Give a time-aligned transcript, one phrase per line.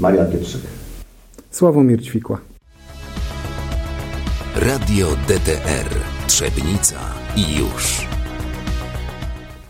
[0.00, 0.60] Marian Pietrzyk.
[1.50, 2.40] Sławomir Ćwikła.
[4.56, 5.90] Radio DTR
[6.26, 7.00] Trzebnica
[7.36, 8.06] i już.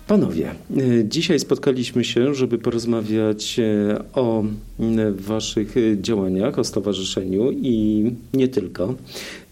[0.07, 4.45] Panowie, y, dzisiaj spotkaliśmy się, żeby porozmawiać y, o
[5.17, 8.05] Waszych działaniach, o stowarzyszeniu i
[8.35, 8.95] nie tylko.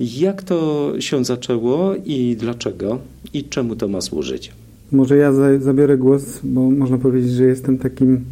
[0.00, 2.98] Jak to się zaczęło i dlaczego
[3.32, 4.52] i czemu to ma służyć?
[4.92, 8.24] Może ja zabiorę głos, bo można powiedzieć, że jestem takim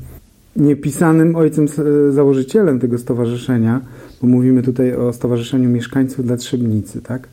[0.56, 1.66] niepisanym ojcem
[2.10, 3.80] założycielem tego stowarzyszenia,
[4.22, 7.28] bo mówimy tutaj o Stowarzyszeniu Mieszkańców dla Trzebnicy, tak?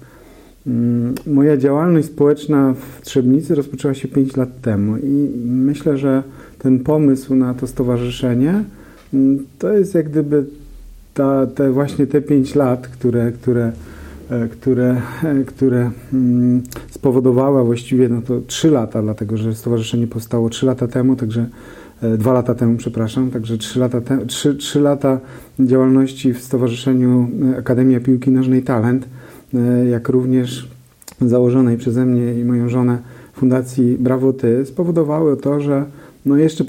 [0.68, 6.24] Mm, moja działalność społeczna w Trzebnicy rozpoczęła się 5 lat temu i myślę, że
[6.60, 8.64] ten pomysł na to stowarzyszenie
[9.14, 10.46] mm, to jest jak gdyby
[11.14, 13.72] ta, te właśnie te 5 lat, które, które,
[14.30, 20.50] e, które, e, które mm, spowodowały właściwie no to 3 lata, dlatego że stowarzyszenie powstało
[20.50, 21.48] 3 lata temu, także e,
[22.18, 25.20] dwa lata temu, przepraszam, także 3 lata, te, 3, 3 lata
[25.60, 29.08] działalności w Stowarzyszeniu Akademia Piłki Nożnej Talent
[29.54, 30.68] E, jak również
[31.22, 32.98] założonej przeze mnie i moją żonę
[33.34, 35.86] Fundacji Brawo Ty spowodowały to, że
[36.26, 36.64] no jeszcze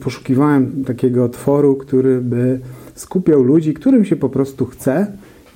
[0.00, 2.60] poszukiwałem takiego otworu, który by
[2.94, 5.06] skupiał ludzi, którym się po prostu chce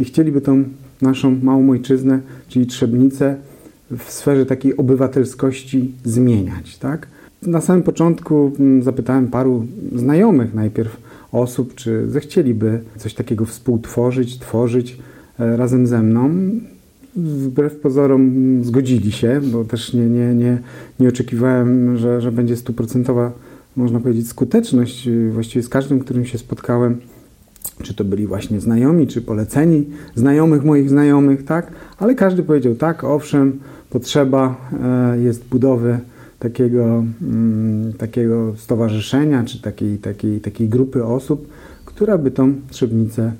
[0.00, 0.64] i chcieliby tą
[1.03, 3.36] naszą małą ojczyznę, czyli Trzebnicę
[3.91, 6.78] w sferze takiej obywatelskości zmieniać.
[6.78, 7.06] Tak?
[7.43, 10.97] Na samym początku mm, zapytałem paru znajomych najpierw
[11.33, 14.98] osób, czy zechcieliby coś takiego współtworzyć, tworzyć,
[15.39, 16.31] E, razem ze mną.
[17.17, 18.33] Wbrew pozorom
[18.65, 20.59] zgodzili się, bo też nie, nie, nie,
[21.01, 23.33] nie oczekiwałem, że, że będzie stuprocentowa,
[23.77, 25.09] można powiedzieć, skuteczność.
[25.31, 26.97] Właściwie z każdym, którym się spotkałem,
[27.83, 31.73] czy to byli właśnie znajomi, czy poleceni znajomych moich znajomych, tak?
[31.98, 35.98] Ale każdy powiedział tak, owszem, potrzeba e, jest budowy
[36.43, 41.48] takiego, mm, takiego stowarzyszenia, czy takiej, takiej, takiej grupy osób,
[41.85, 43.33] która by tą Trzebnicę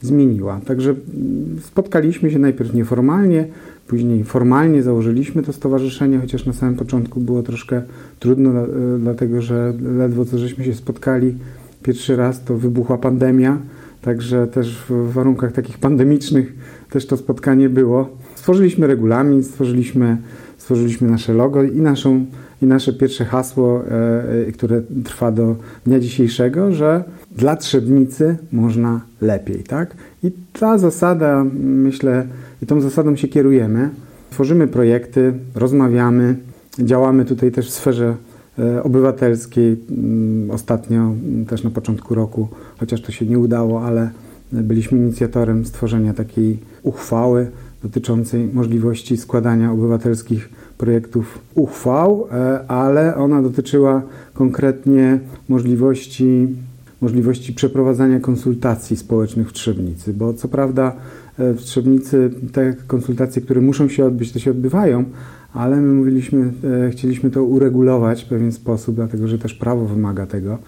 [0.00, 0.60] zmieniła.
[0.66, 3.46] Także mm, spotkaliśmy się najpierw nieformalnie,
[3.86, 7.82] później formalnie założyliśmy to stowarzyszenie, chociaż na samym początku było troszkę
[8.18, 8.66] trudno, e,
[8.98, 11.34] dlatego że ledwo co żeśmy się spotkali
[11.82, 13.58] pierwszy raz, to wybuchła pandemia,
[14.02, 16.54] także też w warunkach takich pandemicznych
[16.90, 18.08] też to spotkanie było.
[18.34, 20.16] Stworzyliśmy regulamin, stworzyliśmy,
[20.58, 22.26] stworzyliśmy nasze logo i naszą
[22.62, 27.04] i nasze pierwsze hasło, e, e, które trwa do dnia dzisiejszego, że
[27.36, 29.96] dla Trzebnicy można lepiej, tak?
[30.22, 32.26] I ta zasada, myślę,
[32.62, 33.90] i tą zasadą się kierujemy.
[34.30, 36.36] Tworzymy projekty, rozmawiamy,
[36.78, 38.16] działamy tutaj też w sferze
[38.58, 39.76] e, obywatelskiej.
[39.90, 41.14] Mm, ostatnio,
[41.48, 42.48] też na początku roku,
[42.78, 44.10] chociaż to się nie udało, ale
[44.52, 47.50] byliśmy inicjatorem stworzenia takiej uchwały
[47.82, 54.02] dotyczącej możliwości składania obywatelskich projektów uchwał, e, ale ona dotyczyła
[54.34, 55.18] konkretnie
[55.48, 56.48] możliwości,
[57.00, 60.96] możliwości przeprowadzania konsultacji społecznych w Trzebnicy, bo co prawda
[61.38, 65.04] e, w Trzebnicy te konsultacje, które muszą się odbyć, to się odbywają,
[65.54, 66.52] ale my mówiliśmy,
[66.86, 70.58] e, chcieliśmy to uregulować w pewien sposób, dlatego że też prawo wymaga tego.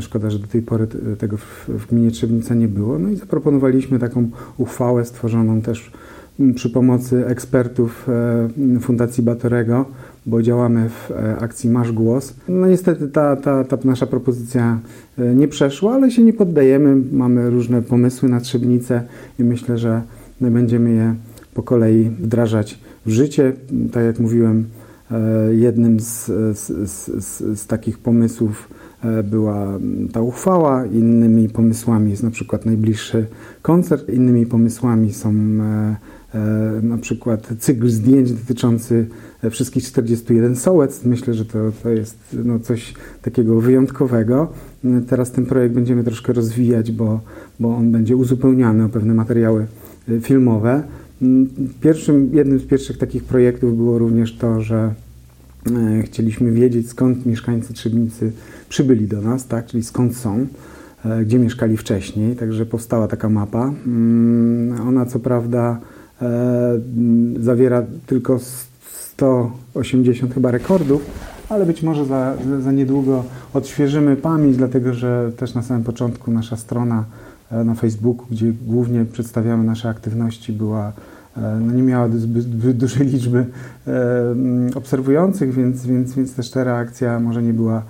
[0.00, 0.86] Szkoda, że do tej pory
[1.18, 1.36] tego
[1.68, 2.98] w gminie Trzebnica nie było.
[2.98, 5.92] No i zaproponowaliśmy taką uchwałę stworzoną też
[6.54, 9.84] przy pomocy ekspertów e, Fundacji Batorego,
[10.26, 12.34] bo działamy w e, akcji Masz Głos.
[12.48, 14.80] No niestety ta, ta, ta nasza propozycja
[15.18, 16.96] e, nie przeszła, ale się nie poddajemy.
[17.12, 19.02] Mamy różne pomysły na Trzebnicę
[19.38, 20.02] i myślę, że
[20.40, 21.14] będziemy je
[21.54, 23.52] po kolei wdrażać w życie.
[23.92, 24.64] Tak jak mówiłem,
[25.50, 26.26] jednym z,
[26.58, 28.68] z, z, z takich pomysłów
[29.24, 29.78] była
[30.12, 33.26] ta uchwała, innymi pomysłami jest na przykład najbliższy
[33.62, 35.34] koncert, innymi pomysłami są
[36.82, 39.06] na przykład cykl zdjęć dotyczący
[39.42, 41.04] e, wszystkich 41 sołectw.
[41.04, 44.52] Myślę, że to, to jest no, coś takiego wyjątkowego.
[44.84, 47.20] E, teraz ten projekt będziemy troszkę rozwijać, bo,
[47.60, 49.66] bo on będzie uzupełniany o pewne materiały
[50.20, 50.82] filmowe.
[51.22, 51.48] Mm,
[51.80, 54.94] pierwszym, jednym z pierwszych takich projektów było również to, że
[56.04, 58.32] chcieliśmy wiedzieć, skąd mieszkańcy Trzebnicy
[58.68, 60.46] przybyli do nas, tak, czyli skąd są,
[61.22, 62.36] gdzie mieszkali wcześniej.
[62.36, 63.72] Także powstała taka mapa.
[63.86, 65.91] Mm, ona co prawda E,
[67.40, 68.38] zawiera tylko
[68.92, 71.06] 180 chyba rekordów,
[71.48, 73.24] ale być może za, za niedługo
[73.54, 77.04] odświeżymy pamięć, dlatego że też na samym początku nasza strona
[77.50, 80.92] e, na Facebooku, gdzie głównie przedstawiamy nasze aktywności, była,
[81.36, 83.46] e, no nie miała zbyt dużej liczby
[84.74, 87.82] obserwujących, więc, więc, więc też ta reakcja może nie była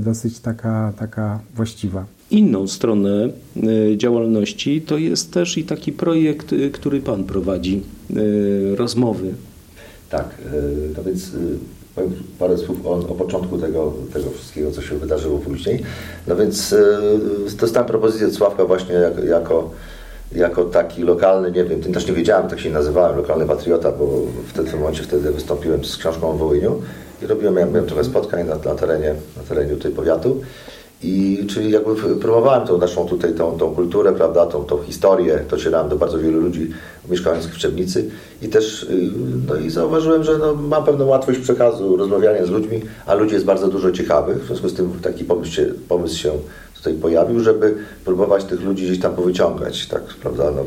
[0.00, 2.04] dosyć taka, taka właściwa.
[2.30, 8.76] Inną stronę e, działalności to jest też i taki projekt, e, który Pan prowadzi, e,
[8.76, 9.34] rozmowy.
[10.10, 10.34] Tak,
[10.96, 11.30] to więc
[11.94, 15.82] powiem parę słów o, o początku tego, tego wszystkiego, co się wydarzyło później.
[16.26, 16.74] No więc
[17.60, 19.70] dostałem propozycję od Sławka właśnie jako, jako
[20.32, 24.06] jako taki lokalny, nie wiem, też nie wiedziałem, tak się nazywałem, lokalny patriota, bo
[24.46, 26.82] w tym momencie wtedy wystąpiłem z książką o Wołyniu
[27.22, 30.40] i robiłem, miałem, trochę spotkań na, na, terenie, na terenie tutaj powiatu.
[31.02, 35.88] I czyli jakby promowałem tą naszą tutaj tą, tą kulturę, prawda, tą, tą historię, docierałem
[35.88, 36.70] do bardzo wielu ludzi
[37.08, 38.10] mieszkających w Trzebnicy
[38.42, 39.10] i też y,
[39.48, 43.46] no i zauważyłem, że no, mam pewną łatwość przekazu, rozmawiania z ludźmi, a ludzi jest
[43.46, 46.32] bardzo dużo ciekawych, w związku z tym taki pomysł się, pomysł się
[46.76, 47.74] tutaj pojawił, żeby
[48.04, 50.64] próbować tych ludzi gdzieś tam powyciągać, tak, prawda, no,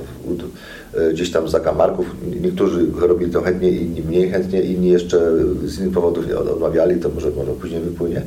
[1.14, 2.06] gdzieś tam zakamarków.
[2.42, 5.32] Niektórzy robili to chętnie, inni mniej chętnie, inni jeszcze
[5.66, 8.22] z innych powodów odmawiali, to może, może później wypłynie.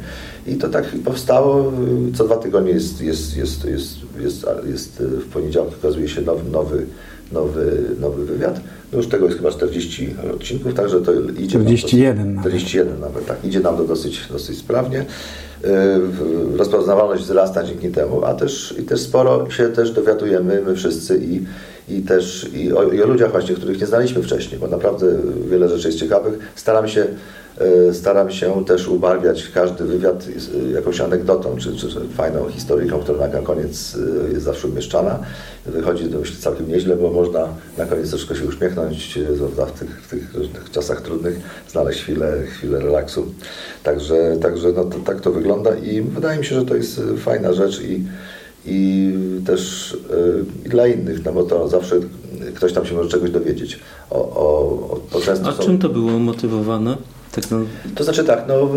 [0.47, 1.73] I to tak powstało.
[2.15, 6.87] Co dwa tygodnie jest, jest, jest, jest, jest, jest w poniedziałek okazuje się nowy, nowy,
[7.33, 8.61] nowy, nowy wywiad.
[8.93, 13.45] No już tego jest chyba 40 odcinków, także to idzie 41 nam 41 nawet, tak.
[13.45, 15.05] Idzie nam to dosyć, dosyć sprawnie.
[15.65, 21.19] Y, rozpoznawalność wzrasta dzięki temu, a też, i też sporo się też dowiadujemy my wszyscy
[21.19, 21.45] i,
[21.89, 25.07] i też i o, i o ludziach właśnie, których nie znaliśmy wcześniej, bo naprawdę
[25.51, 26.53] wiele rzeczy jest ciekawych.
[26.55, 27.07] Staram się
[27.93, 30.27] staram się też ubarwiać każdy wywiad
[30.75, 33.97] jakąś anegdotą, czy, czy, fajną historyką, która na koniec
[34.29, 35.19] e, jest zawsze umieszczana.
[35.67, 37.49] Wychodzi to myślę całkiem nieźle, bo można
[37.79, 42.43] na koniec troszkę się uśmiechnąć, e, w tych, w tych różnych czasach trudnych znaleźć chwilę,
[42.47, 43.27] chwilę relaksu.
[43.83, 47.53] Także, także no to, tak to wygląda i wydaje mi się, że to jest fajna
[47.53, 48.05] rzecz i,
[48.67, 49.13] i
[49.47, 49.97] też
[50.67, 51.97] i dla innych, no bo to zawsze
[52.55, 53.79] ktoś tam się może czegoś dowiedzieć.
[54.11, 55.63] O, o, o, A są...
[55.63, 56.97] czym to było motywowane?
[57.37, 57.59] Tak, no.
[57.95, 58.69] To znaczy tak, no,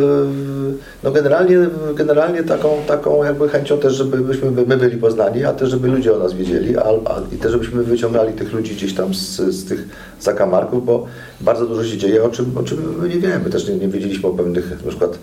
[1.04, 1.58] no generalnie,
[1.96, 6.20] generalnie taką, taką jakby chęcią też, żebyśmy my byli poznani, a też żeby ludzie o
[6.20, 9.88] nas wiedzieli, a, a, i też żebyśmy wyciągali tych ludzi gdzieś tam z, z tych
[10.20, 11.06] zakamarków, bo
[11.42, 13.50] bardzo dużo się dzieje, o czym, o czym my nie wiemy.
[13.50, 15.20] Też nie, nie wiedzieliśmy o pewnych, na przykład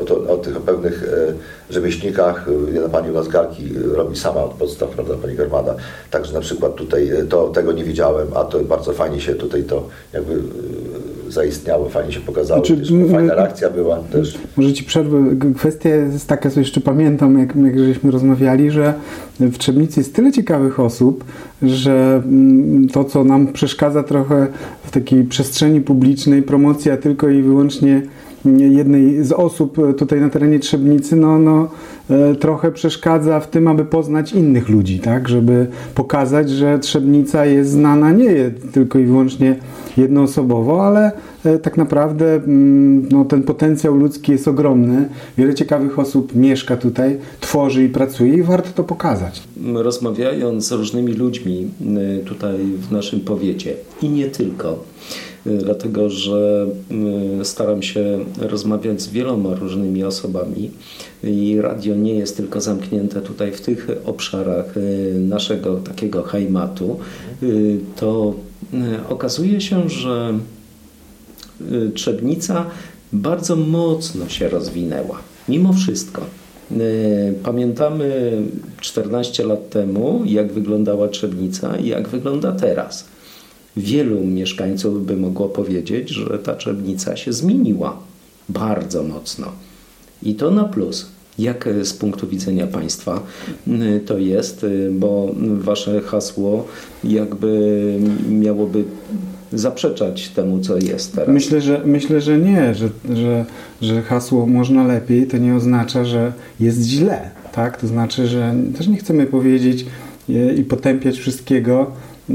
[0.00, 2.46] o, to, o tych o pewnych e, rzemieślnikach.
[2.72, 5.74] Jedna pani u nas garki robi sama od podstaw, prawda, pani Garmada.
[6.10, 9.62] Także na przykład tutaj e, to, tego nie wiedziałem, a to bardzo fajnie się tutaj
[9.62, 10.34] to jakby
[11.28, 12.82] zaistniało, fajnie się pokazało, znaczy,
[13.12, 14.38] fajna reakcja była też.
[14.56, 15.24] Może Ci przerwę,
[15.56, 18.94] kwestia jest taka, co jeszcze pamiętam, jak, jak żeśmy rozmawiali, że
[19.40, 21.24] w Trzebnicy jest tyle ciekawych osób,
[21.62, 22.22] że
[22.92, 24.46] to, co nam przeszkadza trochę
[24.84, 28.02] w takiej przestrzeni publicznej, promocja tylko i wyłącznie
[28.46, 31.68] jednej z osób tutaj na terenie Trzebnicy, no, no
[32.10, 35.28] e, trochę przeszkadza w tym, aby poznać innych ludzi, tak?
[35.28, 39.56] Żeby pokazać, że Trzebnica jest znana nie tylko i wyłącznie
[39.96, 41.12] jednoosobowo, ale
[41.44, 45.08] e, tak naprawdę mm, no, ten potencjał ludzki jest ogromny.
[45.38, 49.42] Wiele ciekawych osób mieszka tutaj, tworzy i pracuje i warto to pokazać.
[49.74, 51.70] Rozmawiając z różnymi ludźmi
[52.20, 54.78] y, tutaj w naszym powiecie i nie tylko,
[55.58, 56.66] dlatego że
[57.40, 60.70] y, staram się rozmawiać z wieloma różnymi osobami
[61.24, 64.74] i radio nie jest tylko zamknięte tutaj w tych obszarach
[65.14, 66.98] naszego takiego hajmatu,
[67.96, 68.34] to
[68.74, 70.38] E, okazuje się, że
[71.94, 72.66] Trzebnica
[73.12, 75.18] bardzo mocno się rozwinęła.
[75.48, 76.22] Mimo wszystko.
[77.42, 78.32] Pamiętamy
[78.80, 83.04] 14 lat temu, jak wyglądała Trzebnica i jak wygląda teraz.
[83.76, 87.98] Wielu mieszkańców by mogło powiedzieć, że ta Trzebnica się zmieniła
[88.48, 89.46] bardzo mocno.
[90.22, 91.06] I to na plus.
[91.38, 93.22] Jak z punktu widzenia państwa
[94.06, 96.66] to jest, y, bo wasze hasło
[97.04, 97.82] jakby
[98.28, 98.84] miałoby
[99.52, 101.28] zaprzeczać temu, co jest teraz.
[101.28, 103.44] Myślę, że, myślę, że nie, że, że,
[103.82, 107.30] że hasło można lepiej, to nie oznacza, że jest źle.
[107.52, 107.80] Tak?
[107.80, 109.86] To znaczy, że też nie chcemy powiedzieć
[110.30, 111.92] y, i potępiać wszystkiego,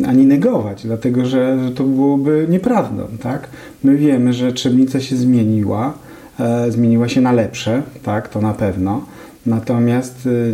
[0.07, 3.03] ani negować, dlatego że, to byłoby nieprawdą.
[3.23, 3.47] Tak?
[3.83, 5.93] My wiemy, że Trzebnica się zmieniła,
[6.41, 9.05] E, zmieniła się na lepsze, tak, to na pewno.
[9.45, 10.53] Natomiast y,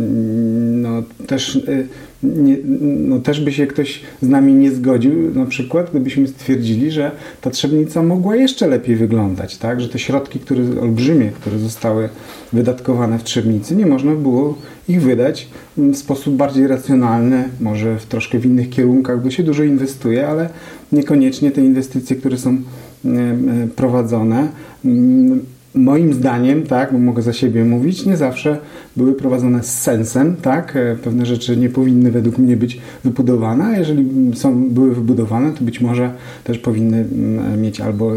[0.72, 1.88] no, też, y,
[2.22, 7.10] nie, no, też by się ktoś z nami nie zgodził, na przykład gdybyśmy stwierdzili, że
[7.40, 9.80] ta trzebnica mogła jeszcze lepiej wyglądać, tak?
[9.80, 12.08] że te środki które, olbrzymie, które zostały
[12.52, 14.58] wydatkowane w trzebnicy, nie można było
[14.88, 19.62] ich wydać w sposób bardziej racjonalny, może w troszkę w innych kierunkach, bo się dużo
[19.62, 20.48] inwestuje, ale
[20.92, 24.48] niekoniecznie te inwestycje, które są y, prowadzone,
[24.84, 25.40] mm,
[25.78, 28.58] moim zdaniem, tak, bo mogę za siebie mówić, nie zawsze
[28.96, 30.76] były prowadzone z sensem, tak?
[30.76, 35.64] E, pewne rzeczy nie powinny według mnie być wybudowane, a jeżeli są, były wybudowane, to
[35.64, 36.10] być może
[36.44, 38.12] też powinny mm, mieć albo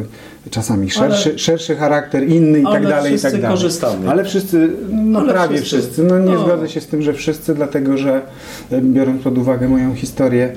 [0.50, 3.50] czasami szerszy, ale, szerszy charakter, inny i tak dalej, i tak dalej.
[3.50, 4.10] korzystamy.
[4.10, 5.78] Ale wszyscy, no ale prawie wszyscy.
[5.78, 6.04] wszyscy.
[6.04, 6.44] No nie no.
[6.44, 8.22] zgodzę się z tym, że wszyscy, dlatego że
[8.72, 10.54] e, biorąc pod uwagę moją historię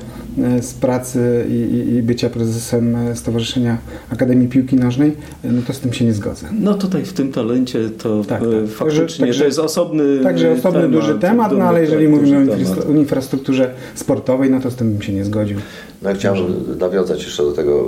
[0.60, 3.78] z pracy i, i, i bycia prezesem e, Stowarzyszenia
[4.10, 6.46] Akademii Piłki Nożnej, e, no to z tym się nie zgodzę.
[6.60, 8.70] No tutaj w tym talencie to Tak, e, tak.
[8.70, 12.56] faktycznie Także- to jest osobny Także osobny temat, duży temat, no ale jeżeli mówimy o
[12.56, 12.60] temat.
[12.60, 15.58] infra- o infrastrukturze sportowej, no to z tym bym się nie zgodził.
[16.02, 16.44] No ja chciałem
[16.80, 17.84] nawiązać jeszcze do tego,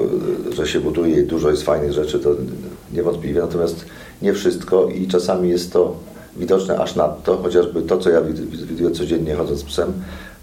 [0.57, 2.31] że się buduje i dużo jest fajnych rzeczy, to
[2.95, 3.85] niewątpliwie, natomiast
[4.23, 5.97] nie wszystko i czasami jest to
[6.37, 9.93] widoczne aż nadto, chociażby to, co ja wid- widuję codziennie chodząc z psem.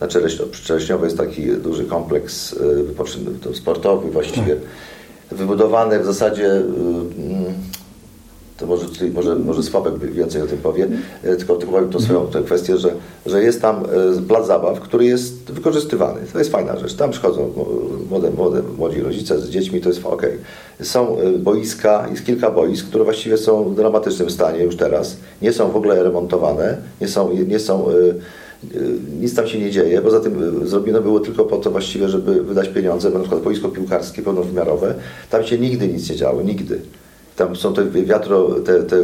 [0.04, 4.56] Na Czeleśno, przy Czeleśniowej jest taki duży kompleks y, wypoczyn- to sportowy właściwie,
[5.32, 7.54] wybudowany w zasadzie y, mm,
[8.58, 10.88] to może, tutaj, może, może Sławek więcej o tym powie,
[11.24, 12.94] e, tylko, tylko powiem tą swoją tę kwestię, że,
[13.26, 13.84] że jest tam
[14.28, 16.22] plac zabaw, który jest wykorzystywany.
[16.34, 16.94] To jest fajna rzecz.
[16.94, 17.54] Tam przychodzą
[18.10, 20.22] młode, młode, młodzi rodzice z dziećmi, to jest ok.
[20.82, 25.18] Są boiska, jest kilka boisk, które właściwie są w dramatycznym stanie już teraz.
[25.42, 27.86] Nie są w ogóle remontowane, nie są, nie są
[29.20, 30.02] nic tam się nie dzieje.
[30.02, 33.70] Poza tym e, zrobione było tylko po to właściwie, żeby wydać pieniądze, na przykład boisko
[33.70, 34.96] piłkarskie pełnowymiarowe.
[35.30, 36.82] Tam się nigdy nic nie działo, nigdy.
[37.36, 38.98] Tam są te wiatro, te, te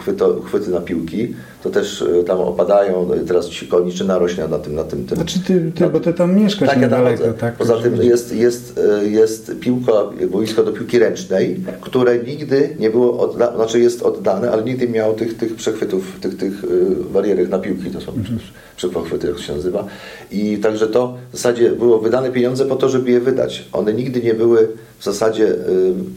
[0.00, 4.58] chwyto, chwyty na piłki, to też e, tam opadają, no teraz ci koniczyna rośnie na
[4.58, 5.16] tym, na tym, tym.
[5.16, 7.54] Znaczy ty, ty bo ty tam mieszkasz Tak, ja tam niedaleko, tak?
[7.56, 9.92] Poza tym jest, jest, e, jest piłka,
[10.30, 14.92] boisko do piłki ręcznej, które nigdy nie było oddane, znaczy jest oddane, ale nigdy nie
[14.92, 16.68] miało tych, tych przechwytów, tych, tych e,
[17.12, 18.38] barierek na piłki, to są Mhm.
[18.76, 19.86] przepochwyty, jak to się nazywa.
[20.30, 23.68] I także to w zasadzie było wydane pieniądze po to, żeby je wydać.
[23.72, 24.68] One nigdy nie były
[25.02, 25.54] w zasadzie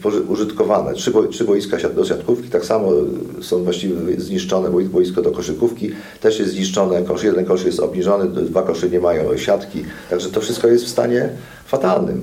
[0.02, 0.94] poży- użytkowane.
[0.94, 5.30] Trzy, boi- trzy boiska do siatkówki, tak samo e, są właściwie zniszczone, boi- boisko do
[5.30, 5.90] koszykówki
[6.20, 10.40] też jest zniszczone, kosz, jeden kosz jest obniżony, dwa kosze nie mają siatki, także to
[10.40, 11.28] wszystko jest w stanie
[11.66, 12.20] fatalnym.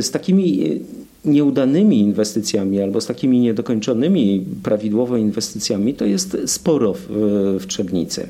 [0.00, 0.80] Z takimi
[1.24, 7.06] nieudanymi inwestycjami albo z takimi niedokończonymi prawidłowo inwestycjami to jest sporo w,
[7.60, 8.28] w Trzebnicy.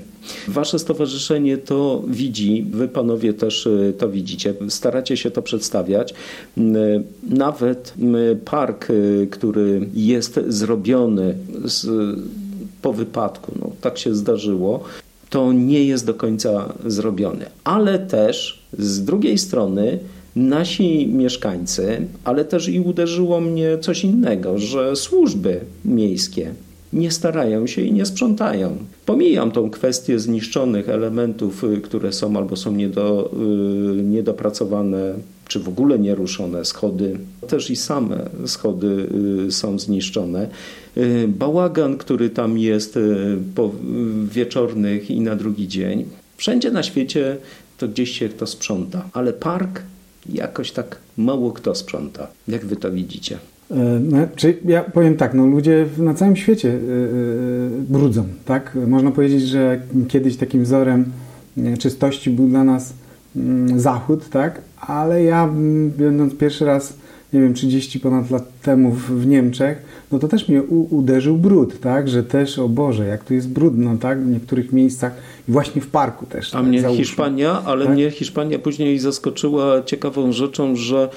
[0.48, 6.14] Wasze stowarzyszenie to widzi, wy panowie też e, to widzicie, staracie się to przedstawiać.
[6.58, 6.74] M,
[7.30, 8.88] Nawet m, park,
[9.30, 11.34] który jest zrobiony
[11.64, 11.86] z,
[12.82, 14.84] po wypadku, no, tak się zdarzyło,
[15.30, 17.46] to nie jest do końca zrobiony.
[17.64, 19.98] Ale też z drugiej strony
[20.36, 26.54] nasi mieszkańcy, ale też i uderzyło mnie coś innego, że służby miejskie
[26.94, 28.76] nie starają się i nie sprzątają.
[29.06, 33.30] Pomijam tą kwestię zniszczonych elementów, y, które są albo są niedo,
[33.98, 35.14] y, niedopracowane,
[35.48, 37.18] czy w ogóle nieruszone schody.
[37.48, 39.06] Też i same schody
[39.46, 40.48] y, są zniszczone.
[41.28, 42.98] Bałagan, który tam jest
[43.54, 43.70] po
[44.24, 46.04] wieczornych i na drugi dzień.
[46.36, 47.36] Wszędzie na świecie
[47.78, 49.82] to gdzieś się to sprząta, ale park
[50.28, 52.26] jakoś tak mało kto sprząta.
[52.48, 53.38] Jak wy to widzicie?
[53.70, 56.78] E, No, czy ja powiem tak, no ludzie na całym świecie e,
[57.88, 58.78] brudzą, tak?
[58.86, 61.04] Można powiedzieć, że kiedyś takim wzorem
[61.78, 62.92] czystości był dla nas
[63.36, 64.60] mm, Zachód, tak?
[64.80, 66.96] Ale ja mm, będąc pierwszy raz,
[67.34, 71.80] nie wiem, 30 ponad lat temu w, Niemczech, no to też mnie u, uderzył brud,
[71.80, 72.08] tak?
[72.08, 74.22] Że też, o Boże, jak tu jest brudno, tak?
[74.22, 75.12] W niektórych miejscach
[75.48, 76.54] i właśnie w parku też.
[76.54, 76.66] A tak?
[76.66, 77.04] mnie Załóżmy.
[77.04, 77.94] Hiszpania, ale Tak?
[77.94, 81.08] mnie Hiszpania później zaskoczyła ciekawą rzeczą, że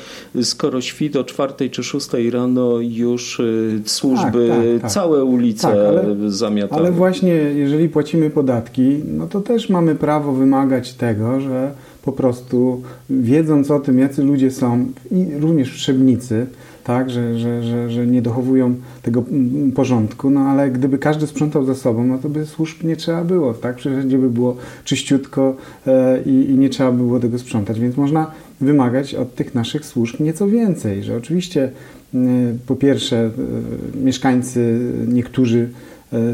[0.41, 4.91] skoro śpi do czwartej czy szóstej rano już y, służby Tak, tak, tak.
[4.91, 6.81] całe ulice Tak, ale- zamiatały.
[6.81, 11.71] Ale właśnie, jeżeli płacimy podatki, no to też mamy prawo wymagać tego, że
[12.07, 16.47] po prostu wiedząc o tym, jacy ludzie są, i również Trzebnicy,
[16.83, 21.65] tak, że, że, że, że nie dochowują tego mm, porządku, no ale gdyby każdy sprzątał
[21.65, 25.55] za sobą, no to by służb nie trzeba było, tak, wszędzie by było czyściutko
[25.87, 29.85] e, i, i nie trzeba by było tego sprzątać, więc można wymagać od tych naszych
[29.85, 31.71] służb nieco więcej, że oczywiście
[32.13, 32.17] e,
[32.67, 33.31] po pierwsze e,
[34.03, 35.69] mieszkańcy niektórzy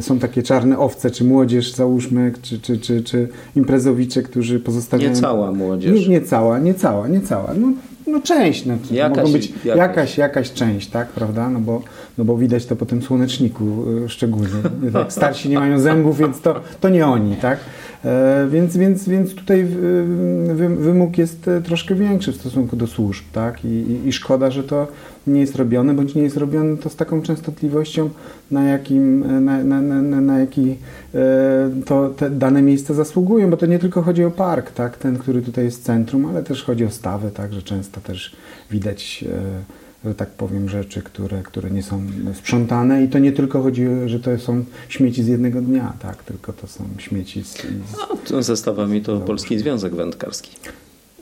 [0.01, 5.09] są takie czarne owce, czy młodzież załóżmy, czy, czy, czy, czy imprezowicze, którzy pozostawiają...
[5.09, 5.99] Nie cała młodzież.
[6.01, 7.53] Nie, nie cała, nie cała, nie cała.
[7.53, 7.67] No,
[8.07, 9.77] no część, no, Jakaś- mogą być jakaś.
[9.77, 10.17] jakaś.
[10.17, 11.49] jakaś, część, tak, prawda?
[11.49, 11.81] No bo,
[12.17, 14.49] no bo widać to po tym słoneczniku y, szczególnie.
[14.93, 17.59] Tak, starsi nie mają zębów, więc to, to nie oni, tak?
[18.05, 23.24] E, więc, więc, więc tutaj wy, wymóg jest e, troszkę większy w stosunku do służb,
[23.31, 23.65] tak?
[23.65, 24.88] I, i, szkoda, że to
[25.27, 28.10] nie jest robione, bądź nie jest robione to z taką częstotliwością,
[28.51, 30.77] na jakim, e, na, na, na, na, jaki
[31.15, 34.98] e, to te dane miejsca zasługują, bo to nie tylko chodzi o park, tak?
[34.98, 37.53] Ten, który tutaj jest centrum, ale też chodzi o stawę, tak?
[37.53, 38.36] Że często też
[38.72, 42.01] widać e, że tak powiem, rzeczy, które, które nie są
[42.33, 46.24] sprzątane i to nie tylko chodzi, o, że to są śmieci z jednego dnia, tak,
[46.24, 47.53] tylko to są śmieci z...
[47.53, 47.63] z
[47.98, 50.51] No, to zestawami to Polski Związek Wędkarski.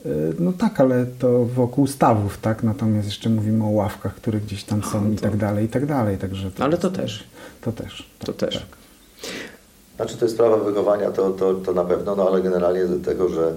[0.06, 0.10] e,
[0.40, 4.84] no tak, ale to wokół stawów, tak, natomiast jeszcze mówimy o ławkach, które gdzieś tam
[4.84, 6.52] są i tak dalej, i tak dalej, także...
[6.60, 7.24] Ale to jest- też.
[7.62, 8.10] To też.
[8.20, 8.56] To też.
[8.58, 8.66] Tak.
[9.96, 13.30] Znaczy to jest sprawa wychowania, to, to, to na pewno, no ale generalnie do tego,
[13.30, 13.54] że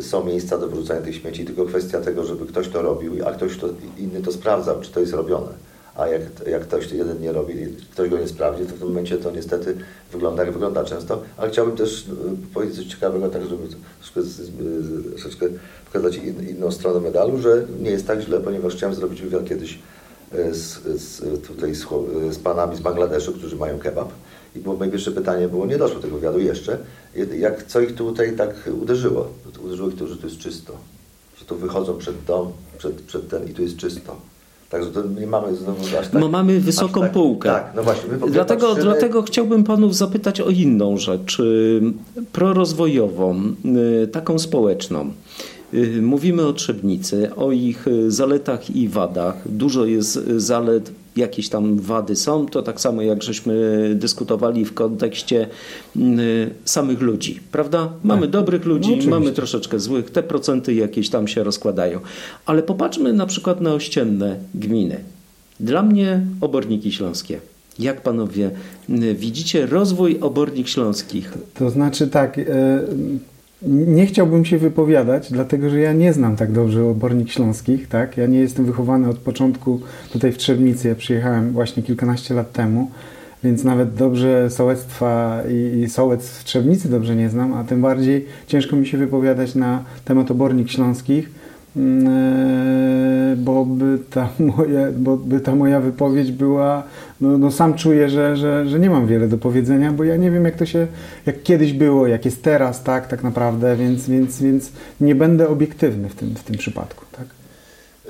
[0.00, 3.58] są miejsca do wyrzucania tych śmieci, tylko kwestia tego, żeby ktoś to robił, a ktoś
[3.58, 3.68] to,
[3.98, 5.72] inny to sprawdzał, czy to jest robione.
[5.96, 7.54] A jak, jak ktoś jeden nie robi,
[7.92, 9.76] ktoś go nie sprawdzi, to w tym momencie to niestety
[10.12, 11.22] wygląda jak wygląda często.
[11.36, 12.06] Ale chciałbym też
[12.54, 13.62] powiedzieć coś ciekawego, tak żeby
[15.10, 15.46] troszeczkę,
[15.86, 16.16] pokazać
[16.50, 19.78] inną stronę medalu, że nie jest tak źle, ponieważ chciałem zrobić wywiad kiedyś
[20.52, 21.86] z, z, tutaj z,
[22.30, 24.08] z panami z Bangladeszu, którzy mają kebab.
[24.56, 26.78] I było moje pierwsze pytanie było, nie doszło tego wywiadu jeszcze,
[27.38, 29.28] jak, co ich tutaj tak uderzyło?
[29.64, 30.72] Uderzyło ich to, że tu jest czysto,
[31.38, 34.16] że tu wychodzą przed dom, przed, przed ten i tu jest czysto.
[34.72, 36.20] Także to nie mamy znowu aż tak...
[36.20, 37.48] No mamy wysoką tak, półkę.
[37.48, 38.10] Tak, no właśnie.
[38.30, 38.82] dlatego, patrzymy...
[38.82, 41.42] dlatego chciałbym panów zapytać o inną rzecz,
[42.32, 43.54] prorozwojową,
[44.02, 45.12] y, taką społeczną.
[45.74, 49.34] Y, mówimy o Trzebnicy, o ich y, zaletach i wadach.
[49.46, 52.46] Dużo jest zalet, jakieś tam wady są.
[52.46, 55.48] To tak samo jak żeśmy dyskutowali w kontekście
[56.64, 57.92] samych ludzi, prawda?
[58.04, 58.30] Mamy tak.
[58.30, 62.00] dobrych ludzi, no, mamy troszeczkę złych, te procenty jakieś tam się rozkładają.
[62.46, 65.00] Ale popatrzmy na przykład na ościenne gminy.
[65.60, 67.40] Dla mnie oborniki śląskie.
[67.78, 68.50] Jak panowie
[69.14, 71.32] widzicie rozwój obornik śląskich?
[71.54, 72.42] To znaczy tak, e,
[73.66, 78.16] nie chciałbym się wypowiadać, dlatego że ja nie znam tak dobrze obornik śląskich, tak?
[78.16, 79.80] Ja nie jestem wychowany od początku
[80.12, 80.88] tutaj w Trzebnicy.
[80.88, 82.90] Ja przyjechałem właśnie kilkanaście lat temu,
[83.44, 88.26] więc nawet dobrze sołectwa i, i sołec w Trzebnicy dobrze nie znam, a tym bardziej
[88.46, 91.41] ciężko mi się wypowiadać na temat obornik śląskich
[93.36, 96.82] bo by ta moja, bo by ta moja wypowiedź była,
[97.20, 100.30] no, no sam czuję, że, że, że nie mam wiele do powiedzenia, bo ja nie
[100.30, 100.86] wiem jak to się,
[101.26, 106.08] jak kiedyś było, jak jest teraz, tak, tak naprawdę, więc, więc, więc nie będę obiektywny
[106.08, 107.26] w tym, w tym przypadku, tak.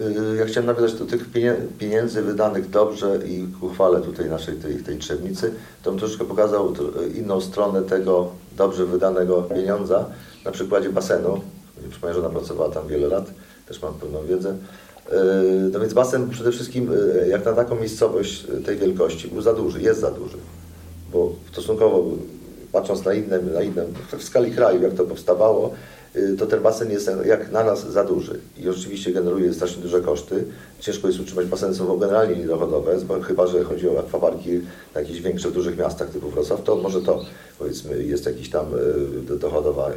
[0.01, 1.31] Y, ja chciałem nawiązać do tych
[1.79, 3.71] pieniędzy wydanych dobrze i ku
[4.05, 5.53] tutaj naszej tej, tej trzebnicy,
[5.83, 6.75] to bym pokazał
[7.15, 10.07] inną stronę tego dobrze wydanego pieniądza
[10.45, 11.41] na przykładzie basenu.
[11.83, 13.31] Proszę moja żona pracowała tam wiele lat
[13.69, 14.57] też mam pewną wiedzę.
[15.11, 15.15] E,
[15.73, 16.91] no więc basen przede wszystkim,
[17.23, 20.37] e, jak na taką miejscowość tej wielkości, był za duży, jest za duży.
[21.13, 22.05] Bo stosunkowo,
[22.73, 23.85] patrząc na inne, na inne
[24.19, 25.75] w skali kraju, jak to powstawało,
[26.39, 30.45] to ten basen jest jak na nas za duży i oczywiście generuje strasznie duże koszty.
[30.81, 34.61] Ciężko jest utrzymać baseny, są generalnie niedochodowe, chyba że chodzi o akwaparki
[34.95, 37.25] na jakichś większych, dużych miastach typu Wrocław, to może to
[37.59, 38.67] powiedzmy jest jakiś tam
[39.31, 39.91] y, dochodowa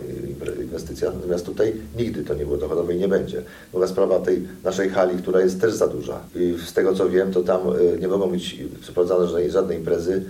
[0.61, 1.11] inwestycja.
[1.11, 3.43] Natomiast tutaj nigdy to nie było dochodowe i nie będzie.
[3.71, 6.19] Druga sprawa tej naszej hali, która jest też za duża.
[6.35, 10.23] I z tego co wiem, to tam y, nie mogą być przeprowadzane żadnej imprezy.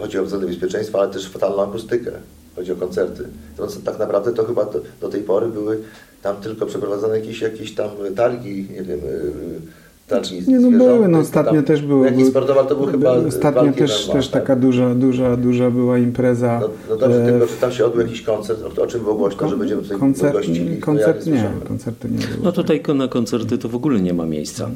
[0.00, 2.12] Chodzi o względy bezpieczeństwa, ale też fatalną akustykę
[2.60, 3.24] chodzi o koncerty.
[3.56, 5.78] To, tak naprawdę to chyba do, do, tej pory były
[6.22, 9.60] tam tylko przeprowadzane jakieś, jakieś tam targi, nie wiem, y,
[10.08, 12.06] targi Nie, no były, no ostatnio tam, też były.
[12.06, 14.42] Jakiś sportowa to był chyba Ostatnio też, też tak?
[14.42, 16.60] taka duża, duża, duża była impreza.
[16.60, 17.26] No, no dobrze, e...
[17.26, 19.98] tylko czy tam się odbył jakiś koncert, o, o czym było głośno, że będziemy tutaj
[19.98, 20.78] koncert, gościli?
[20.78, 22.44] Koncert no, ja nie, koncerty nie było.
[22.44, 24.70] No tutaj na koncerty to w ogóle nie ma miejsca.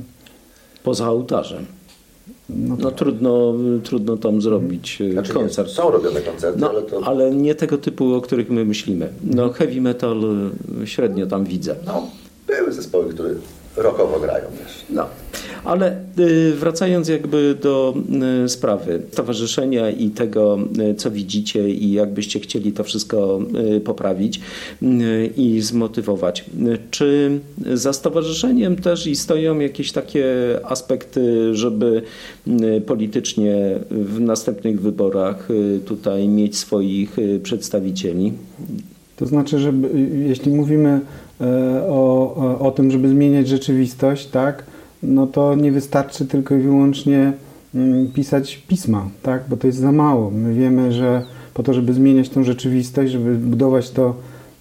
[0.84, 1.66] Poza ołtarzem.
[2.48, 3.54] No, no trudno,
[3.84, 5.68] trudno tam zrobić e, znaczy koncert.
[5.68, 7.00] Nie, są robione koncerty, no, ale to...
[7.04, 9.12] Ale nie tego typu, o których my myślimy.
[9.24, 10.24] No heavy metal
[10.82, 11.76] e, średnio tam widzę.
[11.86, 12.06] No,
[12.46, 13.34] były zespoły, które
[13.76, 14.84] rockowo grają też.
[14.90, 15.06] No.
[15.64, 17.94] Ale y, wracając jakby do
[18.44, 20.58] y, sprawy stowarzyszenia i tego,
[20.90, 23.40] y, co widzicie i jakbyście chcieli to wszystko
[23.84, 24.40] poprawić
[25.36, 26.44] i zmotywować.
[26.90, 27.40] Czy
[27.72, 30.26] za stowarzyszeniem też i stoją jakieś takie
[30.64, 32.02] aspekty, żeby
[32.86, 35.48] politycznie w następnych wyborach
[35.84, 38.32] tutaj mieć swoich przedstawicieli?
[39.16, 39.72] To znaczy, że
[40.26, 41.00] jeśli mówimy
[41.88, 44.64] o, o tym, żeby zmieniać rzeczywistość, tak,
[45.02, 47.32] no to nie wystarczy tylko i wyłącznie
[47.74, 49.44] mm, pisać pisma, tak?
[49.48, 50.30] bo to jest za mało.
[50.30, 51.22] My wiemy, że
[51.54, 54.14] po to, żeby zmieniać tą rzeczywistość, żeby budować to,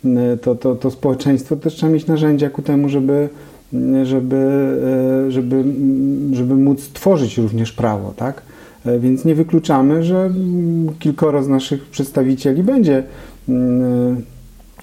[0.06, 3.30] mm, to, to, to społeczeństwo, też trzeba mieć narzędzia ku temu, żeby,
[3.74, 4.36] mm, żeby,
[5.28, 5.64] e, żeby,
[6.32, 8.14] żeby móc tworzyć również prawo.
[8.16, 8.42] Tak?
[8.86, 10.32] E, więc nie wykluczamy, że
[11.00, 13.04] kilkoro z naszych przedstawicieli będzie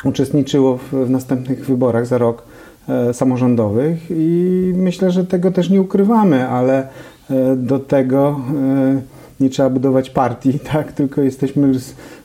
[0.04, 2.42] uczestniczyło w, w następnych wyborach za rok
[2.90, 6.88] E, samorządowych i myślę, że tego też nie ukrywamy, ale
[7.30, 9.00] e, do tego e,
[9.40, 10.92] nie trzeba budować partii, tak?
[10.92, 11.72] tylko jesteśmy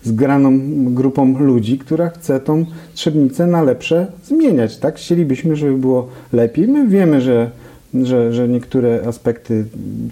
[0.03, 0.59] zgraną
[0.93, 4.77] grupą ludzi, która chce tą Trzebnicę na lepsze zmieniać.
[4.77, 4.95] Tak?
[4.95, 6.67] Chcielibyśmy, żeby było lepiej.
[6.67, 7.51] My wiemy, że,
[7.93, 9.65] że, że niektóre aspekty,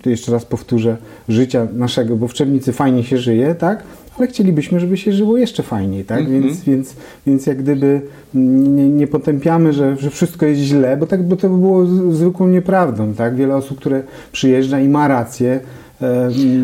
[0.05, 0.97] jeszcze raz powtórzę,
[1.29, 3.83] życia naszego, bo w Trzebnicy fajnie się żyje, tak?
[4.17, 6.19] Ale chcielibyśmy, żeby się żyło jeszcze fajniej, tak?
[6.19, 6.43] Mm -hmm.
[6.43, 6.95] Więc, więc,
[7.27, 8.01] więc jak gdyby
[8.33, 12.47] nie, nie potępiamy, że, że wszystko jest źle, bo tak bo to by było zwykłą
[12.47, 13.35] nieprawdą, tak?
[13.35, 15.59] Wiele osób, które przyjeżdża i ma rację,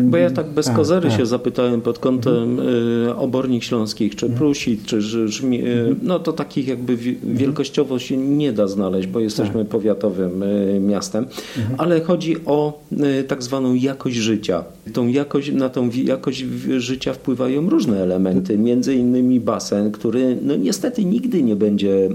[0.02, 1.18] Bo ja tak bez tak, kozery tak.
[1.18, 3.18] się zapytałem pod kątem mhm.
[3.18, 4.38] obornik śląskich, czy mhm.
[4.38, 5.96] Prusit, czy Żmi, mhm.
[6.02, 9.68] no to takich jakby wielkościowo się nie da znaleźć, bo jesteśmy tak.
[9.68, 10.44] powiatowym
[10.80, 11.26] miastem,
[11.58, 11.74] mhm.
[11.78, 12.80] ale chodzi o
[13.28, 14.64] tak zwaną jakość życia.
[14.92, 16.44] Tą jakość, na tą jakość
[16.78, 22.08] życia wpływają różne elementy, między innymi basen, który no niestety nigdy nie będzie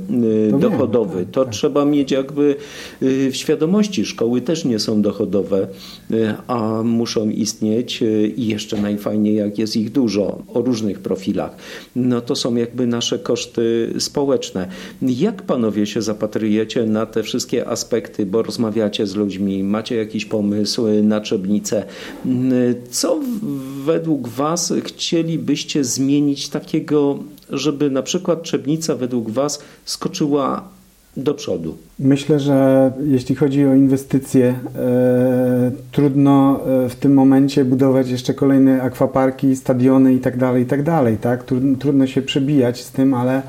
[0.52, 1.16] to dochodowy.
[1.16, 1.54] Wiem, tak, to tak.
[1.54, 2.56] trzeba mieć jakby
[3.02, 4.06] w świadomości.
[4.06, 5.68] Szkoły też nie są dochodowe,
[6.48, 8.04] a muszą istnieć
[8.36, 11.56] i jeszcze najfajniej jak jest ich dużo o różnych profilach.
[11.96, 14.68] No to są jakby nasze koszty społeczne.
[15.02, 20.88] Jak panowie się zapatrujecie na te wszystkie aspekty, bo rozmawiacie z ludźmi, macie jakiś pomysł
[21.04, 21.86] na Trzebnicę.
[22.92, 23.20] Co
[23.86, 30.75] według was chcielibyście zmienić takiego, żeby na przykład Trzebnica według was skoczyła
[31.18, 31.78] do przodu?
[32.00, 38.82] Myślę, że jeśli chodzi o inwestycje, e, trudno e, w tym momencie budować jeszcze kolejne
[38.82, 41.44] akwaparki, stadiony i tak dalej, i tak dalej, tak?
[41.80, 43.42] Trudno się przebijać z tym, ale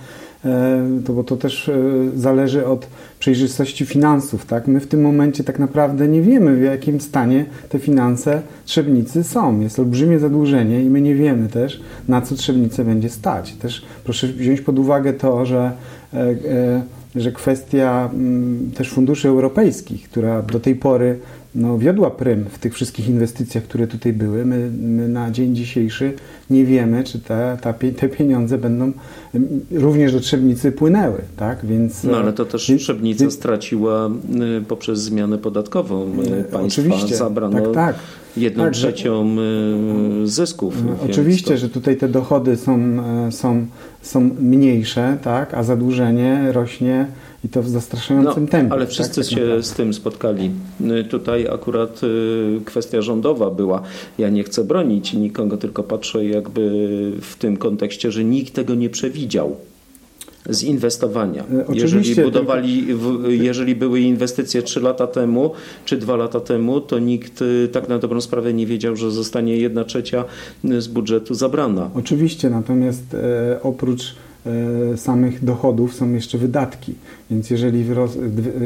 [0.44, 1.70] e, to, bo to też
[2.16, 2.86] zależy od
[3.18, 4.68] przejrzystości finansów, tak?
[4.68, 9.60] My w tym momencie tak naprawdę nie wiemy, w jakim stanie te finanse Trzebnicy są.
[9.60, 13.52] Jest olbrzymie zadłużenie i my nie wiemy też, na co Trzebnicę będzie stać.
[13.52, 15.72] Też proszę wziąć pod uwagę to, że
[17.16, 21.18] że kwestia mm, też funduszy europejskich, która do tej pory
[21.56, 24.44] no, wiodła prym w tych wszystkich inwestycjach, które tutaj były.
[24.44, 26.12] My, my na dzień dzisiejszy
[26.50, 27.58] nie wiemy, czy te,
[27.96, 28.92] te pieniądze będą
[29.34, 31.18] mm, również do Trzebnicy płynęły.
[31.36, 31.66] Tak?
[31.66, 34.10] Więc, no ale to też więc, Trzebnica więc, straciła
[34.58, 36.60] y, poprzez zmianę podatkową y, państwa.
[36.60, 37.96] Oczywiście, zabrano tak, tak.
[38.36, 39.36] jedną tak, trzecią
[40.24, 40.74] y, zysków.
[41.10, 41.56] Oczywiście, to...
[41.56, 42.78] że tutaj te dochody są,
[43.30, 43.66] są
[44.06, 47.06] są mniejsze, tak, a zadłużenie rośnie
[47.46, 48.72] i to w zastraszającym no, tempie.
[48.72, 50.50] Ale tak, wszyscy tak, się z tym spotkali.
[51.00, 53.82] Y, tutaj akurat y, kwestia rządowa była.
[54.18, 56.70] Ja nie chcę bronić nikogo, tylko patrzę jakby
[57.20, 59.56] w tym kontekście, że nikt tego nie przewidział
[60.50, 61.44] z inwestowania.
[61.52, 62.86] E, oczywiście, jeżeli budowali,
[63.28, 65.52] jeżeli były inwestycje 3 lata temu
[65.84, 69.56] czy 2 lata temu, to nikt y, tak na dobrą sprawę nie wiedział, że zostanie
[69.56, 70.24] 1 trzecia
[70.64, 71.90] y, z budżetu zabrana.
[71.94, 74.14] Oczywiście, natomiast e, oprócz
[74.96, 76.94] samych dochodów są jeszcze wydatki.
[77.30, 77.84] Więc jeżeli,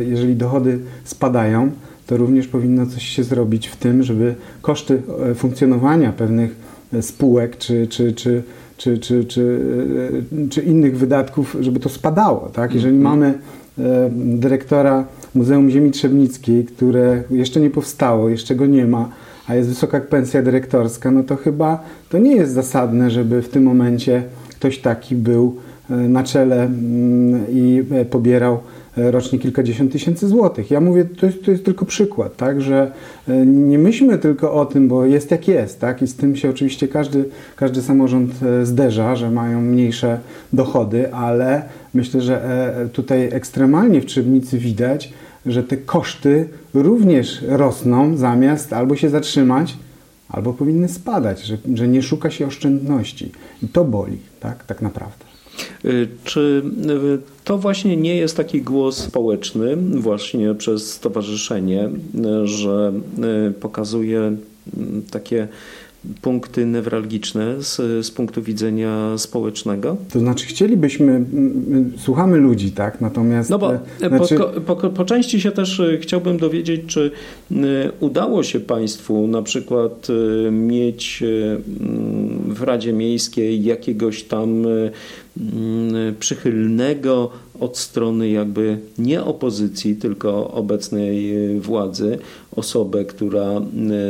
[0.06, 1.70] jeżeli dochody spadają,
[2.06, 5.02] to również powinno coś się zrobić w tym, żeby koszty
[5.34, 6.56] funkcjonowania pewnych
[7.00, 8.42] spółek czy, czy, czy
[8.80, 9.60] czy, czy, czy,
[10.50, 12.50] czy innych wydatków, żeby to spadało.
[12.52, 12.74] Tak?
[12.74, 13.18] Jeżeli mhm.
[13.18, 13.38] mamy
[13.78, 19.08] e, dyrektora Muzeum Ziemi Trzebnickiej, które jeszcze nie powstało, jeszcze go nie ma,
[19.46, 23.62] a jest wysoka pensja dyrektorska, no to chyba to nie jest zasadne, żeby w tym
[23.62, 28.58] momencie ktoś taki był e, na czele mm, i e, pobierał
[28.98, 30.70] E, rocznie kilkadziesiąt tysięcy złotych.
[30.70, 32.92] Ja mówię, to jest, to jest tylko przykład, tak, że
[33.28, 36.50] e, nie myślmy tylko o tym, bo jest jak jest, tak, i z tym się
[36.50, 37.24] oczywiście każdy,
[37.56, 40.18] każdy samorząd zderza, że mają mniejsze
[40.52, 41.62] dochody, ale
[41.94, 45.12] myślę, że tutaj ekstremalnie w Trzebnicy widać,
[45.46, 49.76] że te koszty również rosną, zamiast albo się zatrzymać,
[50.28, 53.32] albo powinny spadać, że, że nie szuka się oszczędności.
[53.62, 55.29] I to boli, tak, tak naprawdę.
[55.84, 61.88] Y, czy y, to właśnie nie jest taki głos społeczny, właśnie przez stowarzyszenie,
[62.44, 62.92] y, że
[63.60, 64.36] pokazuje
[65.10, 65.48] takie
[66.22, 69.96] punkty newralgiczne z, z punktu widzenia społecznego?
[70.12, 71.24] To znaczy chcielibyśmy,
[71.98, 73.00] słuchamy ludzi, tak?
[73.00, 73.50] Natomiast...
[73.50, 74.36] No bo e, znaczy...
[74.66, 77.10] po, po, po, części się też e, chciałbym dowiedzieć, czy
[78.00, 80.08] udało się Państwu na przykład
[80.46, 81.24] e, mieć
[82.48, 84.66] w Radzie Miejskiej jakiegoś tam
[86.18, 87.30] przychylnego
[87.60, 92.18] od strony jakby nie opozycji, tylko obecnej władzy,
[92.56, 93.60] osobę, która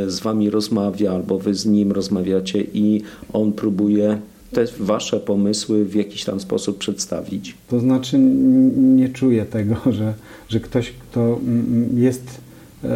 [0.07, 4.19] z wami rozmawia albo wy z nim rozmawiacie i on próbuje
[4.53, 7.55] te wasze pomysły w jakiś tam sposób przedstawić?
[7.69, 8.19] To znaczy
[8.77, 10.15] nie czuję tego, że,
[10.49, 11.39] że ktoś, kto
[11.95, 12.41] jest
[12.85, 12.89] e,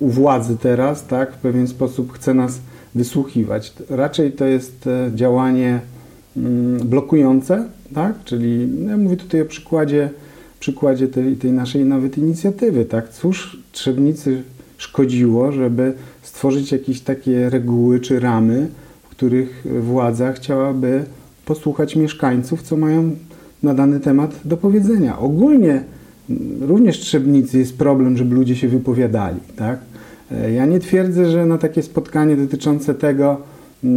[0.00, 2.60] u władzy teraz, tak, w pewien sposób chce nas
[2.94, 3.72] wysłuchiwać.
[3.90, 5.80] Raczej to jest e, działanie
[6.84, 8.24] blokujące, tak?
[8.24, 10.10] czyli no ja mówię tutaj o przykładzie,
[10.60, 12.84] przykładzie tej, tej naszej nawet inicjatywy.
[12.84, 13.08] Tak?
[13.08, 14.42] Cóż Trzebnicy
[14.76, 15.92] szkodziło, żeby
[16.22, 18.68] stworzyć jakieś takie reguły czy ramy,
[19.02, 21.04] w których władza chciałaby
[21.44, 23.10] posłuchać mieszkańców, co mają
[23.62, 25.18] na dany temat do powiedzenia.
[25.18, 25.84] Ogólnie
[26.60, 29.40] również Trzebnicy jest problem, żeby ludzie się wypowiadali.
[29.56, 29.78] Tak?
[30.54, 33.40] Ja nie twierdzę, że na takie spotkanie dotyczące tego,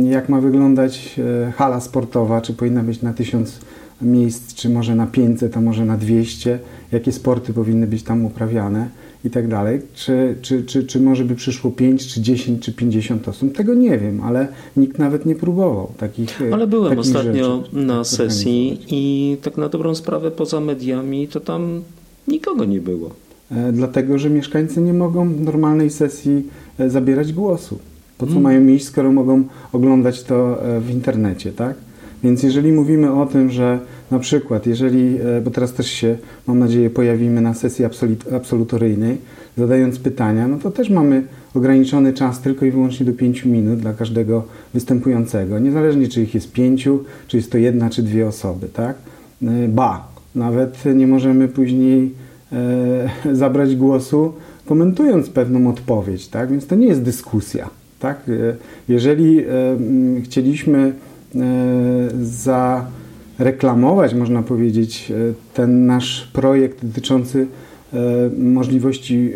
[0.10, 3.60] jak ma wyglądać e, hala sportowa, czy powinna być na tysiąc
[4.02, 6.60] miejsc, czy może na 500, a może na 200,
[6.92, 8.90] jakie sporty powinny być tam uprawiane
[9.26, 9.82] i tak dalej.
[9.94, 13.56] Czy, czy, czy, czy może by przyszło 5, czy 10, czy 50 osób?
[13.56, 14.48] Tego nie wiem, ale
[14.78, 19.70] nikt nawet nie próbował takich Ale byłem takich ostatnio rzeczy, na sesji i tak na
[19.70, 21.82] dobrą sprawę poza mediami to tam
[22.28, 23.10] nikogo nie było.
[23.52, 26.44] E, Dlatego, że mieszkańcy nie mogą w normalnej sesji
[26.80, 27.80] e, zabierać głosu.
[28.18, 28.44] Po co Mm.
[28.44, 31.76] mają iść, skoro mogą oglądać to e, w internecie, tak?
[32.24, 33.80] Więc jeżeli mówimy o tym, że
[34.12, 39.18] na przykład, jeżeli, e, bo teraz też się, mam nadzieję, pojawimy na sesji absolut- absolutoryjnej,
[39.58, 41.24] zadając pytania, no to też mamy
[41.56, 46.52] ograniczony czas tylko i wyłącznie do 5 minut dla każdego występującego, niezależnie czy ich jest
[46.52, 48.96] pięciu, czy jest to jedna, czy dwie osoby, tak?
[49.44, 52.12] E, Ba, nawet nie możemy później
[53.26, 54.34] e, zabrać głosu,
[54.66, 56.52] komentując pewną odpowiedź, tak?
[56.52, 58.30] Więc to nie jest dyskusja, tak?
[58.30, 58.56] E,
[58.90, 59.46] Jeżeli e,
[60.24, 60.94] chcieliśmy
[61.36, 61.40] e,
[63.38, 65.12] zareklamować, można powiedzieć,
[65.54, 67.48] ten nasz projekt dotyczący
[68.38, 69.34] możliwości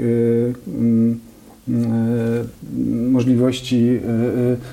[3.12, 4.00] możliwości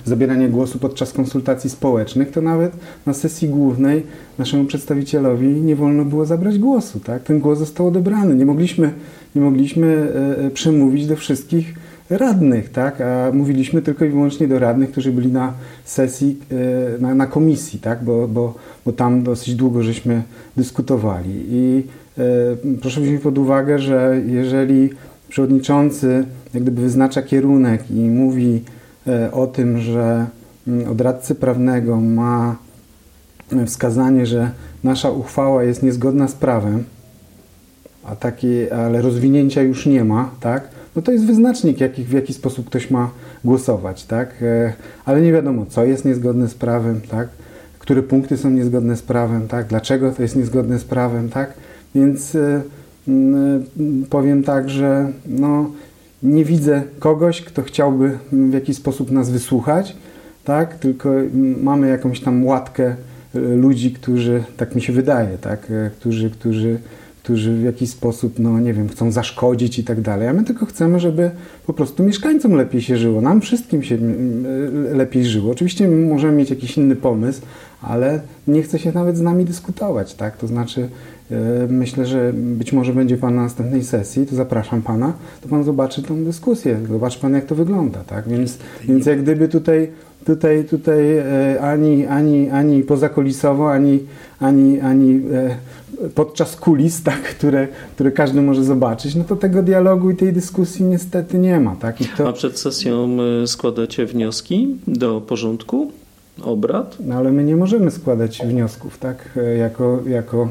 [0.05, 2.73] zabierania głosu podczas konsultacji społecznych, to nawet
[3.07, 4.03] na sesji głównej
[4.39, 7.01] naszemu przedstawicielowi nie wolno było zabrać głosu.
[7.01, 7.23] Tak?
[7.23, 8.35] Ten głos został odebrany.
[8.35, 8.93] Nie mogliśmy,
[9.35, 10.13] nie mogliśmy
[10.55, 11.75] przemówić do wszystkich
[12.11, 13.01] radnych, tak?
[13.01, 15.53] a mówiliśmy tylko i wyłącznie do radnych, którzy byli na
[15.85, 16.39] sesji,
[16.97, 18.05] e, na, na komisji, tak?
[18.05, 18.55] bo, bo,
[18.87, 20.23] bo tam dosyć długo żeśmy
[20.57, 21.45] dyskutowali.
[21.49, 21.83] I
[22.19, 22.23] e,
[22.81, 24.91] proszę wziąć pod uwagę, że jeżeli
[25.29, 28.63] przewodniczący jak gdyby wyznacza kierunek i mówi
[29.07, 30.27] e, o tym, że
[30.69, 32.57] mm, od radcy prawnego ma
[33.67, 34.51] wskazanie, że
[34.85, 36.85] nasza uchwała jest niezgodna z prawem,
[38.05, 40.69] a takie, ale rozwinięcia już nie ma, tak?
[40.99, 43.11] No to jest wyznacznik, jaki, w jaki sposób ktoś ma
[43.45, 44.43] głosować, tak?
[44.43, 44.73] E,
[45.05, 47.29] Ale nie wiadomo, co jest niezgodne z prawem, tak?
[47.79, 49.67] Które punkty są niezgodne z prawem, tak?
[49.67, 51.55] Dlaczego to jest niezgodne z prawem, tak?
[51.95, 52.63] Więc e,
[53.09, 53.65] mm,
[54.11, 55.71] powiem tak, że no,
[56.23, 59.97] nie widzę kogoś, kto chciałby w jakiś sposób nas wysłuchać,
[60.45, 60.79] tak?
[60.79, 61.11] Tylko
[61.63, 62.97] mamy jakąś tam łatkę
[63.35, 65.71] e, ludzi, którzy, tak mi się wydaje, tak?
[65.71, 66.79] E, Którzy, którzy
[67.29, 70.29] którzy w jakiś sposób, no nie wiem, chcą zaszkodzić i tak dalej.
[70.29, 71.31] A my tylko chcemy, żeby
[71.67, 75.53] po prostu mieszkańcom lepiej się żyło, nam wszystkim się mm, lepiej żyło.
[75.53, 77.41] Oczywiście możemy mieć jakiś inny pomysł,
[77.83, 80.37] ale nie chce się nawet z nami dyskutować, tak?
[80.37, 80.89] To znaczy,
[81.31, 81.37] e,
[81.69, 85.13] myślę, że być może będzie Pan na następnej sesji, to zapraszam Pana,
[85.43, 88.29] to Pan zobaczy tą dyskusję, zobaczy Pan, jak to wygląda, tak?
[88.29, 89.91] Więc, więc jak gdyby tutaj
[90.25, 94.01] tutaj, tutaj e, ani, ani, ani pozakulisowo, ani,
[94.41, 95.57] ani, ani e,
[96.15, 100.85] podczas kulis, tak, które, które każdy może zobaczyć, no to tego dialogu i tej dyskusji
[100.85, 101.77] niestety nie ma.
[101.77, 101.97] Tak?
[102.17, 105.93] To, A przed sesją y, składacie wnioski do porządku
[106.43, 106.97] obrad?
[107.01, 110.49] no, ale my nie możemy składać wniosków, tak, e, jako, jako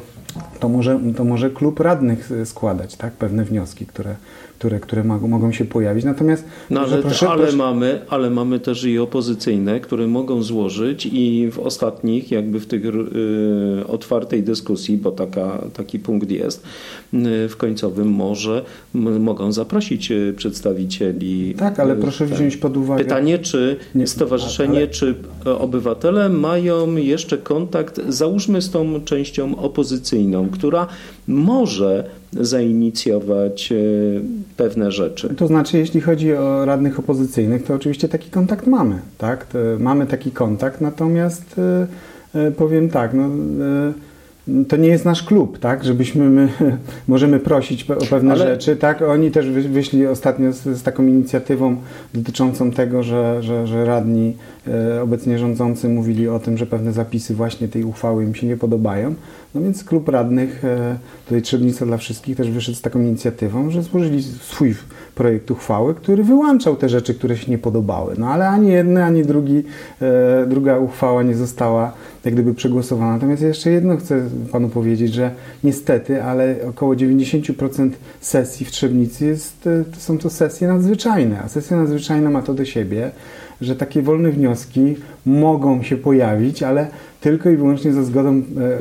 [0.59, 4.15] to, może, to może klub radnych e, składać, tak, pewne wnioski, które,
[4.59, 6.05] które, które mogą, mogą się pojawić.
[6.05, 11.05] Natomiast No ale, proszę, ale, proszę, mamy, ale mamy też i opozycyjne, które mogą złożyć
[11.11, 16.63] i w ostatnich, jakby w tych y, otwartej dyskusji, bo taka, taki punkt jest,
[17.13, 18.63] y, w końcowym może
[18.95, 21.55] m, mogą zaprosić y, przedstawicieli.
[21.57, 23.03] tak, ale y, proszę wziąć pod uwagę...
[23.03, 25.15] Pytanie, czy Nie, stowarzyszenie, ale- czy
[25.45, 30.87] e, obywatele mają jeszcze kontakt, załóżmy z tą częścią opozycyjną, która
[31.27, 33.75] może zainicjować e,
[34.57, 35.35] pewne rzeczy.
[35.37, 39.45] To znaczy, jeśli chodzi o radnych opozycyjnych, to oczywiście taki kontakt mamy, tak?
[39.45, 41.87] To mamy taki kontakt, natomiast e,
[42.39, 43.29] e, powiem tak, no, e,
[44.67, 45.83] to nie jest nasz klub, tak?
[45.83, 46.49] Żebyśmy my
[47.07, 49.01] możemy prosić o pewne Ale- rzeczy, tak?
[49.01, 51.75] Oni też wy- wyszli ostatnio z, z taką inicjatywą
[52.13, 57.33] dotyczącą tego, że, że, że radni e, obecnie rządzący mówili o tym, że pewne zapisy
[57.35, 59.13] właśnie tej uchwały im się nie podobają.
[59.55, 63.83] No więc klub radnych, e, tutaj Trzebnica dla Wszystkich też wyszedł z taką inicjatywą, że
[63.83, 64.75] złożyli swój
[65.17, 68.15] projekt uchwały, który wyłączał te rzeczy, które się nie podobały.
[68.17, 69.63] No ale ani jedna, ani drugi,
[70.01, 71.93] e, druga uchwała nie została
[72.25, 73.13] jak gdyby przegłosowana.
[73.13, 75.31] Natomiast jeszcze jedno chcę panu powiedzieć, że
[75.63, 77.89] niestety, ale około 90%
[78.21, 82.53] sesji w Trzebnicy jest, e, to są to sesje nadzwyczajne, a sesja nadzwyczajna ma to
[82.53, 83.11] do siebie,
[83.61, 86.87] że takie wolne wnioski mogą się pojawić, ale
[87.27, 88.71] tylko i wyłącznie za zgodą e, e,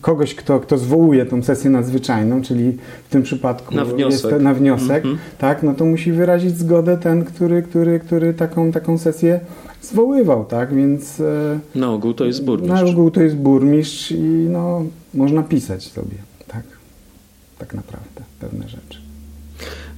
[0.00, 2.76] kogoś, kto, kto zwołuje tą sesję nadzwyczajną, czyli
[3.08, 4.30] w tym przypadku Na wniosek.
[4.32, 5.18] Jest, na wniosek Mhm.
[5.38, 9.40] tak, no to musi wyrazić zgodę ten, który, który, który taką, taką sesję
[9.82, 12.90] zwoływał, tak, więc e, Na ogół to jest na burmistrz.
[12.90, 16.16] ogół to jest burmistrz i no, można pisać sobie,
[16.48, 16.62] tak,
[17.58, 18.91] tak naprawdę pewne rzeczy.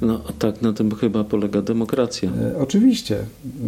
[0.05, 2.31] No tak, na tym chyba polega demokracja.
[2.31, 3.17] E, oczywiście,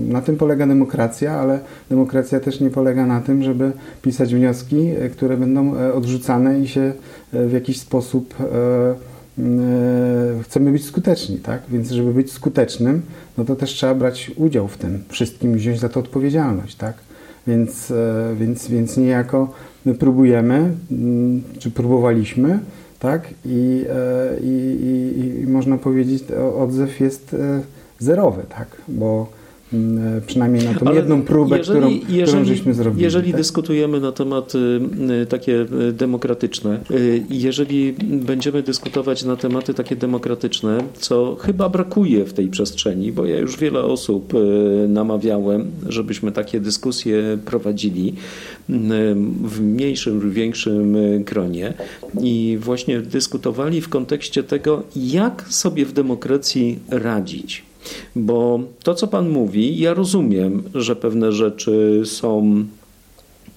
[0.09, 3.73] na tym polega demokracja, ale demokracja też nie polega na tym, żeby
[4.03, 6.93] pisać wnioski, e, które będą e, odrzucane i się
[7.33, 8.35] w jakiś sposób
[10.43, 11.63] chcemy być skuteczni, tak?
[11.69, 13.03] Więc żeby być skutecznym,
[13.39, 16.95] no to też trzeba brać udział w tym wszystkim i wziąć za to odpowiedzialność, tak?
[17.47, 17.93] Więc,
[18.37, 19.53] więc, więc niejako
[19.85, 20.75] my próbujemy,
[21.59, 22.59] czy próbowaliśmy,
[22.99, 23.35] tak?
[23.45, 26.25] I, e, i, i, i można powiedzieć,
[26.59, 27.61] odzew jest e,
[27.99, 28.83] zerowy, tak?
[28.89, 29.27] Bo
[30.27, 33.03] przynajmniej na tą Ale jedną próbę, jeżeli, którą, jeżeli, którą żeśmy zrobili.
[33.03, 33.41] Jeżeli tak?
[33.41, 34.81] dyskutujemy na tematy
[35.29, 36.81] takie demokratyczne,
[37.31, 43.39] jeżeli będziemy dyskutować na tematy takie demokratyczne, co chyba brakuje w tej przestrzeni, bo ja
[43.39, 44.33] już wiele osób
[44.89, 48.15] namawiałem, żebyśmy takie dyskusje prowadzili,
[49.45, 51.75] w mniejszym lub większym gronie
[52.23, 57.65] i właśnie dyskutowali w kontekście tego, jak sobie w demokracji radzić.
[58.17, 62.65] Bo to, co Pan mówi, ja rozumiem, że pewne rzeczy są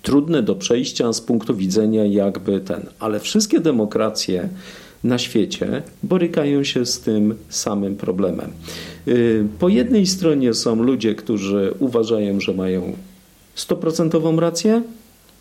[0.01, 4.49] trudne do przejścia z punktu widzenia jakby ten, ale wszystkie demokracje
[5.03, 8.51] na świecie borykają się z tym samym problemem.
[9.07, 12.93] Y, po jednej stronie są ludzie, którzy uważają, że mają
[13.55, 14.81] stuprocentową rację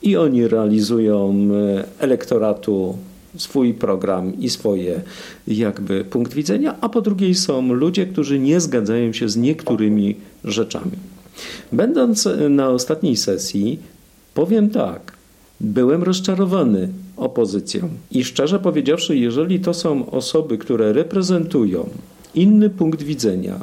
[0.03, 2.98] i oni realizują e, elektoratu
[3.36, 5.02] swój program i swoje
[5.48, 10.92] jakby punkt widzenia, a po drugiej są ludzie, którzy nie zgadzają się z niektórymi rzeczami.
[11.72, 13.78] Będąc e, na ostatniej sesji,
[14.34, 15.12] powiem tak,
[15.60, 21.88] byłem rozczarowany opozycją i szczerze powiedziawszy, jeżeli to są osoby, które reprezentują
[22.34, 23.60] inny punkt widzenia,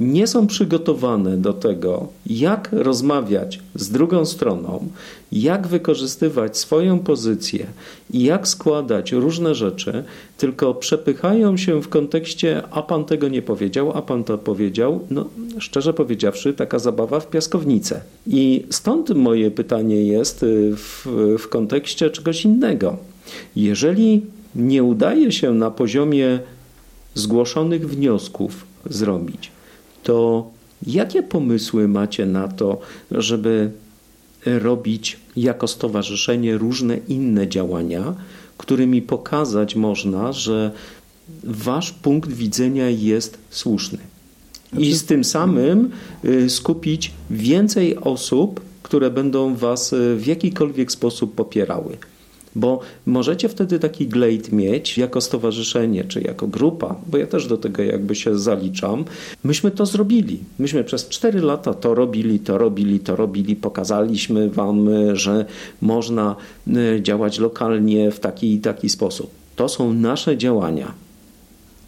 [0.00, 4.88] nie są przygotowane do tego, jak rozmawiać z drugą stroną,
[5.32, 7.66] jak wykorzystywać swoją pozycję
[8.10, 10.04] i jak składać różne rzeczy,
[10.38, 15.00] tylko przepychają się w kontekście, a pan tego nie powiedział, a pan to powiedział.
[15.10, 15.26] No,
[15.58, 18.00] szczerze powiedziawszy, taka zabawa w piaskownicę.
[18.26, 21.06] I stąd moje pytanie jest y, w,
[21.38, 22.96] w kontekście czegoś innego.
[23.56, 24.22] Jeżeli
[24.54, 26.38] nie udaje się na poziomie
[27.14, 29.50] zgłoszonych wniosków zrobić,
[30.08, 30.50] to
[30.86, 33.70] jakie pomysły macie na to, żeby
[34.44, 38.14] robić jako stowarzyszenie różne inne działania,
[38.58, 40.70] którymi pokazać można, że
[41.44, 43.98] wasz punkt widzenia jest słuszny.
[44.78, 45.90] I z tym samym
[46.24, 51.96] y, skupić więcej osób, które będą was y, w jakikolwiek sposób popierały.
[52.54, 57.56] Bo możecie wtedy taki glejt mieć jako stowarzyszenie czy jako grupa, bo ja też do
[57.56, 59.04] tego jakby się zaliczam.
[59.44, 60.38] Myśmy to zrobili.
[60.58, 63.56] Myśmy przez 4 lata to robili, to robili, to robili.
[63.56, 65.44] Pokazaliśmy Wam, że
[65.82, 69.30] można e, działać lokalnie w taki i taki sposób.
[69.56, 70.92] To są nasze działania.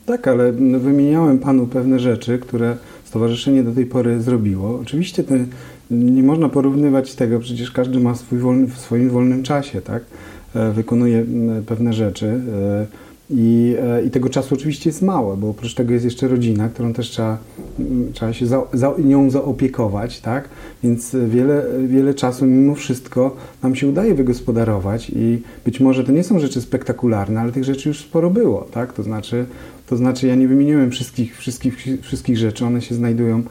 [0.06, 4.78] Tak, ale wymieniałem Panu pewne rzeczy, które stowarzyszenie do tej pory zrobiło.
[4.82, 5.44] Oczywiście te,
[5.90, 10.04] nie można porównywać tego, przecież każdy ma swój wolny, w swoim wolnym czasie, tak?
[10.54, 11.24] E, wykonuje
[11.66, 12.26] pewne rzeczy.
[12.26, 12.86] E,
[13.30, 16.92] I, e, I, tego czasu oczywiście jest mało, bo oprócz tego jest jeszcze rodzina, którą
[16.92, 17.38] też trzeba,
[18.12, 20.48] trzeba się za, za, nią zaopiekować, tak?
[20.82, 26.24] Więc wiele, wiele czasu mimo wszystko nam się udaje wygospodarować i być może to nie
[26.24, 28.92] są rzeczy spektakularne, ale tych rzeczy już sporo było, tak?
[28.92, 29.46] To znaczy,
[29.86, 33.42] to znaczy ja nie wymieniłem wszystkich, wszystkich, wszystkich rzeczy, one się znajdują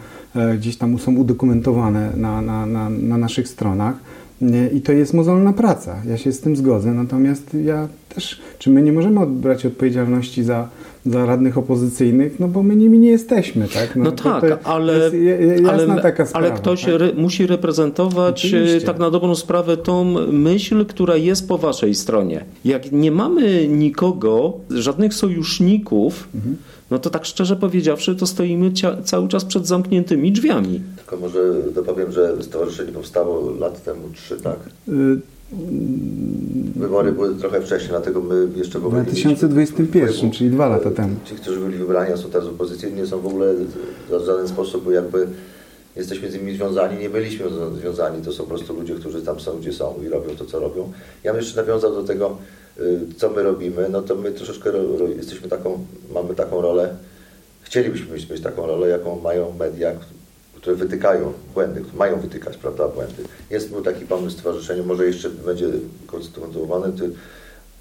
[0.57, 3.95] gdzieś tam, są udokumentowane na, na, na, na naszych stronach.
[4.73, 6.01] I to jest mozolna praca.
[6.07, 6.91] Ja się z tym zgodzę.
[6.91, 10.69] Natomiast ja też, czy my nie możemy odbrać odpowiedzialności za,
[11.05, 13.95] za radnych opozycyjnych, no bo my nimi nie jesteśmy, tak?
[13.95, 15.11] No, no tak, ale,
[15.69, 16.93] ale, sprawa, ale ktoś tak?
[16.93, 18.81] re, musi reprezentować e, Oczywiście.
[18.81, 22.45] tak na dobrą sprawę tą myśl, która jest po waszej stronie.
[22.65, 26.57] Jak nie mamy nikogo, żadnych sojuszników, mhm
[26.91, 28.71] no to tak szczerze powiedziawszy, to stoimy
[29.03, 30.81] cały czas przed zamkniętymi drzwiami.
[30.97, 34.57] Tylko może dopowiem, że stowarzyszenie powstało lat temu trzy, tak?
[34.87, 35.19] Y
[36.75, 39.01] Wybory były trochę wcześniej, dlatego my jeszcze w ogóle.
[39.01, 41.15] W 2021, czyli dwa lata temu.
[41.25, 43.53] Ci, którzy byli wybrani, a są teraz opozycji, nie są w ogóle
[44.09, 45.27] w żaden sposób jakby
[45.95, 47.45] jesteśmy z nimi związani, nie byliśmy
[47.81, 50.59] związani, to są po prostu ludzie, którzy tam są, gdzie są i robią to, co
[50.59, 50.91] robią.
[51.23, 52.37] Ja bym jeszcze nawiązał do tego,
[53.17, 54.71] co my robimy, no to my troszeczkę
[55.17, 56.95] jesteśmy taką, mamy taką rolę,
[57.61, 59.91] chcielibyśmy mieć, taką rolę, jaką mają media,
[60.55, 63.23] które wytykają błędy, mają wytykać, prawda, błędy.
[63.49, 65.67] Jest był taki pomysł w stowarzyszeniu, może jeszcze będzie
[66.07, 66.93] kontynuowany,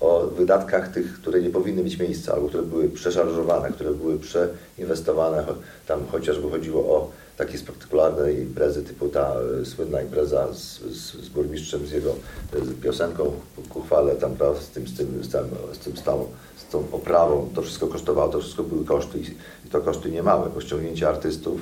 [0.01, 5.45] o wydatkach tych, które nie powinny mieć miejsca, albo które były przeszarżowane, które były przeinwestowane,
[5.87, 11.29] tam chociażby chodziło o takie spektakularne imprezy typu ta e, słynna impreza z, z, z
[11.29, 12.15] burmistrzem, z jego
[12.53, 13.33] z piosenką
[13.69, 16.27] ku chwale tam, prawda, z tym, z tym, z tym, z tym stałą,
[16.57, 19.25] z tą oprawą, to wszystko kosztowało, to wszystko były koszty i,
[19.71, 21.61] to koszty niemałe, bo ściągnięcie artystów,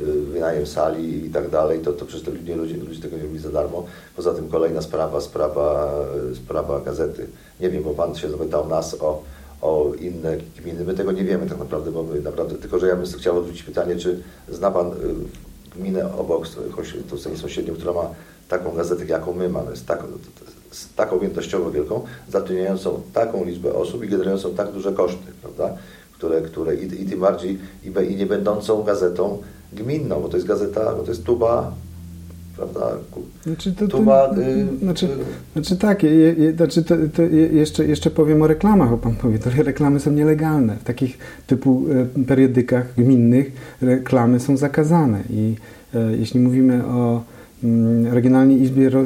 [0.00, 3.22] y, wynajem sali i tak dalej, to, to przecież to ludzie, ludzie, ludzie tego nie
[3.22, 3.84] robili za darmo.
[4.16, 5.94] Poza tym kolejna sprawa, sprawa,
[6.44, 7.26] sprawa gazety.
[7.60, 9.22] Nie wiem, bo Pan się zapytał nas o,
[9.62, 10.84] o inne gminy.
[10.84, 13.62] My tego nie wiemy tak naprawdę, bo my naprawdę, tylko że ja bym chciał odwrócić
[13.62, 14.94] pytanie, czy zna Pan y,
[15.76, 18.10] gminę obok, choć tutaj sąsiednią, która ma
[18.48, 20.06] taką gazetę, jaką my mamy, z taką,
[20.70, 25.76] z taką objętościowo wielką, zatrudniającą taką liczbę osób i generującą tak duże koszty, prawda?
[26.12, 29.42] Które, które i, i tym bardziej i, i nie będącą gazetą
[29.72, 31.72] gminną, bo to jest gazeta, bo to jest tuba,
[32.58, 32.96] prawda?
[33.46, 37.46] Znaczy, to, to, Tuba, y, znaczy, y, znaczy tak, je, je, znaczy to, to je-
[37.46, 40.76] jeszcze, jeszcze powiem o reklamach, bo pan powie, to reklamy są nielegalne.
[40.76, 41.84] W takich typu
[42.20, 43.52] e, periodykach gminnych
[43.82, 45.54] reklamy są zakazane i
[45.94, 47.22] e, jeśli mówimy o
[47.64, 49.04] mm, Regionalnej Izbie ro, e,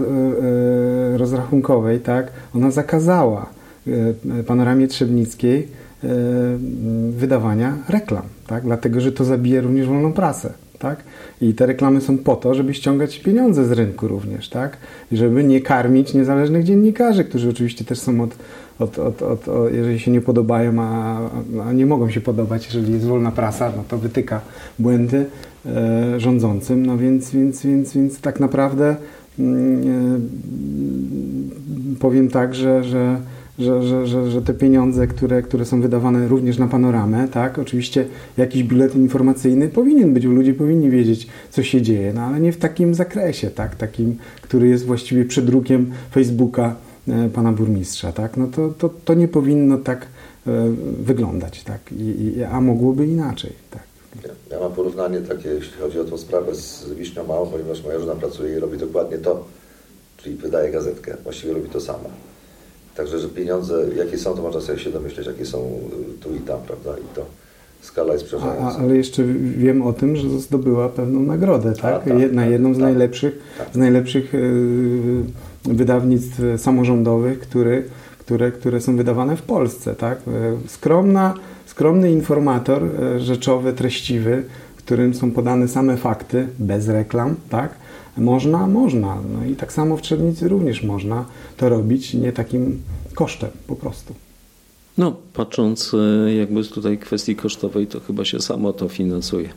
[1.19, 3.51] Rozrachunkowej, tak, ona zakazała
[3.87, 5.83] e, panoramie Trzebnickiej
[7.11, 10.53] wydawania reklam, tak, dlatego, że to zabija również wolną prasę.
[10.83, 11.05] Tak?
[11.41, 14.77] I te reklamy są po to, żeby ściągać pieniądze z rynku również, tak?
[15.13, 18.37] I żeby nie karmić niezależnych dziennikarzy, którzy oczywiście też są od,
[18.79, 21.19] od, od, od, od jeżeli się nie podobają, a,
[21.69, 24.41] a nie mogą się podobać, jeżeli jest wolna prasa, no to wytyka
[24.79, 25.27] błędy
[25.67, 28.97] e, rządzącym, no więc, więc, więc, więc tak naprawdę
[29.39, 29.83] mm,
[31.95, 33.21] e, powiem tak, że, że
[33.63, 38.07] że, że, że, że te pieniądze, które, które są wydawane również na panoramę, tak, oczywiście
[38.37, 42.53] jakiś bilet informacyjny powinien być, bo ludzie powinni wiedzieć, co się dzieje, no ale nie
[42.53, 46.77] w takim zakresie, tak, takim, który jest właściwie przedrukiem Facebooka
[47.09, 50.07] e, pana burmistrza, tak, no to, to, to nie powinno tak
[50.47, 50.51] e,
[51.03, 53.83] wyglądać, tak, I, i, a mogłoby inaczej, tak.
[54.51, 58.15] Ja, mam porównanie takie, jeśli chodzi o tą sprawę z Wiśnią Małą, ponieważ moja żona
[58.15, 59.45] pracuje i robi dokładnie to,
[60.17, 62.09] czyli wydaje gazetkę, właściwie robi to sama.
[62.97, 66.39] Także, że pieniądze, jakie są, to można sobie się domyśleć, jakie są y, tu i
[66.41, 66.91] tam, prawda?
[66.99, 67.25] I to
[67.81, 68.79] skala jest przerażająca.
[68.79, 69.25] ale jeszcze
[69.57, 71.95] wiem o tym, że zdobyła pewną nagrodę, tak?
[71.95, 73.69] A, tak, Je- na tak, jedną z tak, najlepszych, tak.
[73.73, 74.39] z najlepszych e,
[75.65, 77.85] wydawnictw samorządowych, który,
[78.19, 80.19] które, które są wydawane w Polsce, tak?
[80.19, 81.35] E, Skromna,
[81.67, 84.43] skromny informator e, rzeczowy, treściwy,
[84.77, 87.75] w którym są podane same fakty, bez reklam, tak?
[88.17, 89.19] Można, można.
[89.33, 91.25] No i tak samo w Trzebnicy również można
[91.57, 92.83] to robić, nie takim
[93.15, 94.15] kosztem po prostu.
[94.99, 99.49] No, patrząc e, jakby z tutaj kwestii kosztowej, to chyba się samo to finansuje.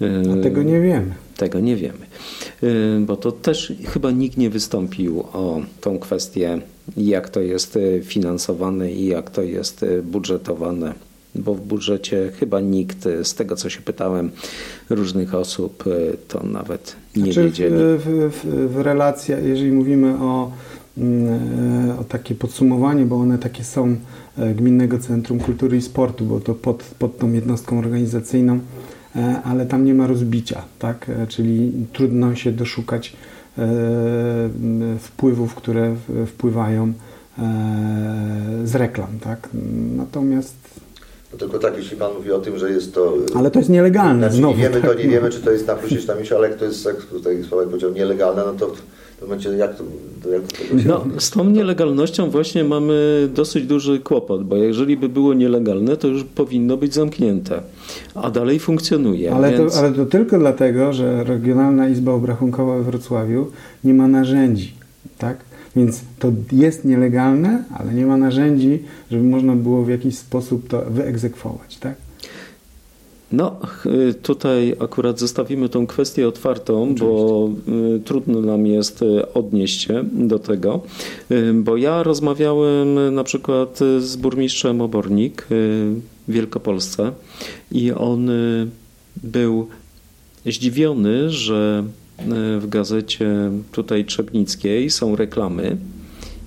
[0.00, 1.14] E, A tego nie wiemy.
[1.36, 2.06] Tego nie wiemy.
[2.62, 2.66] E,
[3.00, 6.60] Bo to też chyba nikt nie wystąpił o tą kwestię,
[6.96, 10.94] jak to jest finansowane i jak to jest budżetowane.
[11.34, 14.30] Bo w budżecie chyba nikt, z tego co się pytałem
[14.90, 15.84] różnych osób,
[16.28, 17.74] to nawet nie Znaczy, wiedzieli.
[17.76, 20.52] W, w, w, relacjach, jeżeli mówimy o,
[20.98, 23.96] mm, e, o takie podsumowanie, bo one takie są
[24.38, 28.58] e, Gminnego Centrum Kultury i Sportu, bo to pod, pod tą jednostką organizacyjną,
[29.16, 31.10] e, ale tam nie ma rozbicia, tak?
[31.28, 33.16] Czyli trudno się doszukać
[34.98, 35.96] wpływów, które
[36.26, 36.92] wpływają
[38.64, 39.48] z reklam, tak?
[39.96, 40.73] Natomiast
[41.34, 43.14] No tylko tak, jeśli Pan mówi o tym, że jest to...
[43.36, 45.10] Ale to jest nielegalne, Znaczy, znowu, nie wiemy, to tak, nie no.
[45.10, 47.44] wiemy, czy to jest na plusie, czy na minusie, ale jak to jest, jak tutaj
[47.48, 49.84] Sławek powiedział, nielegalne, no to w tym momencie jak to...
[50.32, 55.08] Jak to się No, z tą nielegalnością właśnie mamy dosyć duży kłopot, bo jeżeli by
[55.08, 57.62] było nielegalne, to już powinno być zamknięte,
[58.14, 59.34] a dalej funkcjonuje.
[59.34, 59.72] Ale, więc...
[59.72, 63.50] to, ale to tylko dlatego, że Regionalna Izba Obrachunkowa we Wrocławiu
[63.84, 64.72] nie ma narzędzi,
[65.18, 65.53] tak?
[65.76, 70.82] Więc to jest nielegalne, ale nie ma narzędzi, żeby można było w jakiś sposób to
[70.90, 71.94] wyegzekwować, tak?
[73.32, 73.56] No,
[74.22, 77.50] tutaj akurat zostawimy tą kwestię otwartą, bo
[77.96, 80.80] y, trudno nam jest y, odnieść się do tego,
[81.30, 87.12] Y, bo ja rozmawiałem na przykład z burmistrzem Obornik w Wielkopolsce
[87.72, 88.30] i on
[89.22, 89.68] był
[90.46, 91.84] zdziwiony, że
[92.60, 95.76] w gazecie tutaj Trzebnickiej są reklamy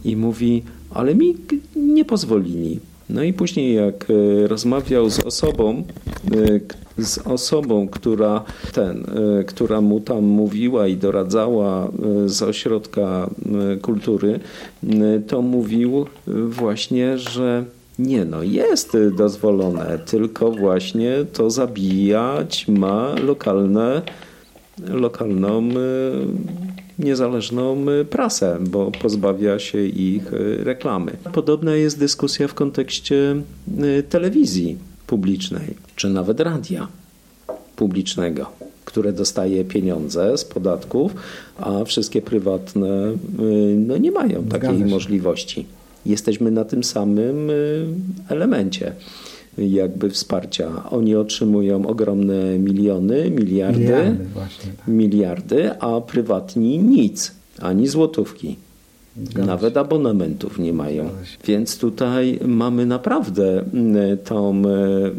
[0.05, 1.36] i mówi, ale mi
[1.76, 2.80] nie pozwolili.
[3.09, 5.84] No i później jak e, rozmawiał z osobą,
[6.68, 8.43] k- z osobą, która
[8.74, 9.05] ten,
[9.47, 11.91] która mu tam mówiła i doradzała
[12.26, 13.30] z ośrodka
[13.82, 14.39] kultury,
[15.28, 16.05] to mówił
[16.49, 17.65] właśnie, że
[17.99, 24.01] nie no, jest dozwolone, tylko właśnie to zabijać ma lokalne
[24.80, 25.73] lokalną, y,
[26.99, 31.11] niezależną y, prasę, bo pozbawia się ich y, reklamy.
[31.34, 33.41] Podobna jest dyskusja w kontekście
[34.09, 36.88] telewizji publicznej, czy nawet radia
[37.75, 38.45] publicznego.
[38.86, 41.15] które dostaje pieniądze z podatków,
[41.57, 42.88] a wszystkie prywatne
[43.75, 45.65] no, nie mają takiej możliwości.
[46.05, 47.51] Jesteśmy na tym samym
[48.30, 48.93] elemencie
[49.58, 50.89] jakby wsparcia.
[50.89, 54.88] Oni otrzymują ogromne miliony, miliardy, miliardy, właśnie, tak.
[54.88, 57.32] miliardy a prywatni nic,
[57.62, 58.55] ani złotówki.
[59.45, 61.09] Nawet abonamentów nie mają.
[61.45, 65.11] Więc tutaj mamy naprawdę mm, tą e,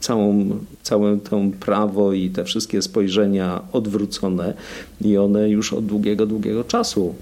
[0.00, 0.50] całą,
[0.82, 4.54] całe to prawo i te wszystkie spojrzenia odwrócone
[5.00, 7.14] i one już od długiego, długiego czasu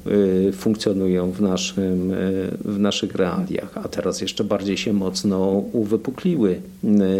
[0.48, 2.16] e, funkcjonują w, naszym, e,
[2.64, 6.60] w naszych realiach, a teraz jeszcze bardziej się mocno uwypukliły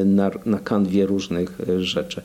[0.04, 2.22] na, na kanwie różnych rzeczy.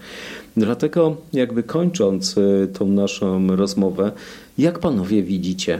[0.57, 2.35] Dlatego jakby kończąc
[2.73, 4.11] tą naszą rozmowę,
[4.57, 5.79] jak panowie widzicie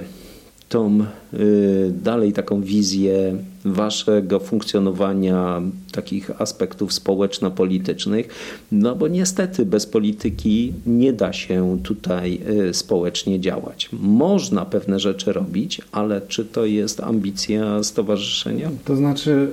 [0.70, 1.00] tą
[1.34, 5.62] y, dalej taką wizję waszego funkcjonowania,
[5.92, 8.28] takich aspektów społeczno-politycznych,
[8.72, 12.40] no bo niestety bez polityki nie da się tutaj
[12.70, 13.90] y, społecznie działać.
[13.94, 18.70] Można pewne rzeczy robić, ale czy to jest ambicja stowarzyszenia?
[18.86, 19.48] To znaczy,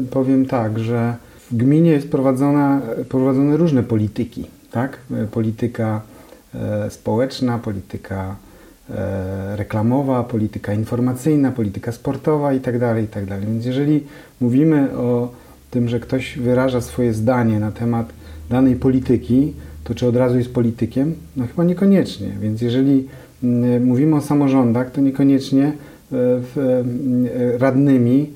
[0.00, 1.16] y, powiem tak, że
[1.50, 4.98] w gminie jest prowadzona, prowadzone różne polityki, tak?
[5.30, 6.02] Polityka
[6.88, 8.36] społeczna, polityka
[9.56, 13.26] reklamowa, polityka informacyjna, polityka sportowa itd., tak itd.
[13.26, 14.04] Tak Więc jeżeli
[14.40, 15.32] mówimy o
[15.70, 18.12] tym, że ktoś wyraża swoje zdanie na temat
[18.50, 19.52] danej polityki,
[19.84, 21.14] to czy od razu jest politykiem?
[21.36, 22.28] No chyba niekoniecznie.
[22.40, 23.08] Więc jeżeli
[23.42, 25.72] mm, mówimy o samorządach, to niekoniecznie
[26.12, 28.30] e, e, radnymi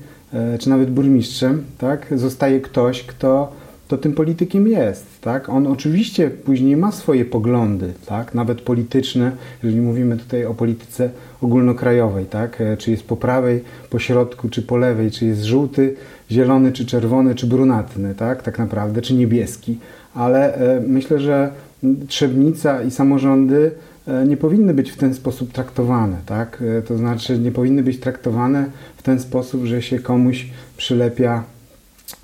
[0.59, 3.51] czy nawet burmistrzem tak, zostaje ktoś, kto
[3.87, 5.05] to tym politykiem jest.
[5.21, 5.49] Tak?
[5.49, 8.33] On oczywiście później ma swoje poglądy, tak?
[8.33, 9.31] nawet polityczne,
[9.63, 11.09] jeżeli mówimy tutaj o polityce
[11.41, 12.61] ogólnokrajowej, tak?
[12.61, 15.95] E, czy jest po prawej, po środku, czy po lewej, czy jest żółty,
[16.31, 19.77] zielony, czy czerwony, czy brunatny, tak, tak naprawdę, czy niebieski.
[20.13, 21.51] Ale e, myślę, że
[22.07, 23.71] Trzebnica i samorządy
[24.07, 26.63] e, nie powinny być w ten sposób traktowane, tak?
[26.87, 28.65] To znaczy nie powinny być traktowane
[28.97, 31.43] w ten sposób, że się komuś przylepia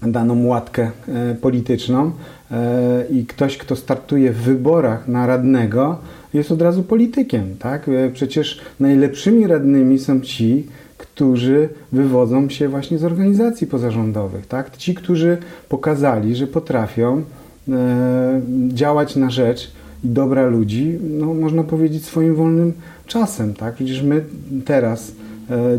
[0.01, 2.11] daną łatkę e, polityczną
[2.51, 5.97] e, i ktoś, kto startuje w wyborach na radnego,
[6.33, 7.55] jest od razu politykiem.
[7.59, 7.89] Tak?
[7.89, 14.47] E, przecież najlepszymi radnymi są ci, którzy wywodzą się właśnie z organizacji pozarządowych.
[14.47, 14.77] Tak?
[14.77, 15.37] Ci, którzy
[15.69, 17.23] pokazali, że potrafią
[18.67, 19.71] działać na rzecz
[20.03, 22.73] i dobra ludzi, no, można powiedzieć, swoim wolnym
[23.07, 23.53] czasem.
[23.53, 23.75] Tak?
[23.75, 24.23] Przecież my
[24.65, 25.11] teraz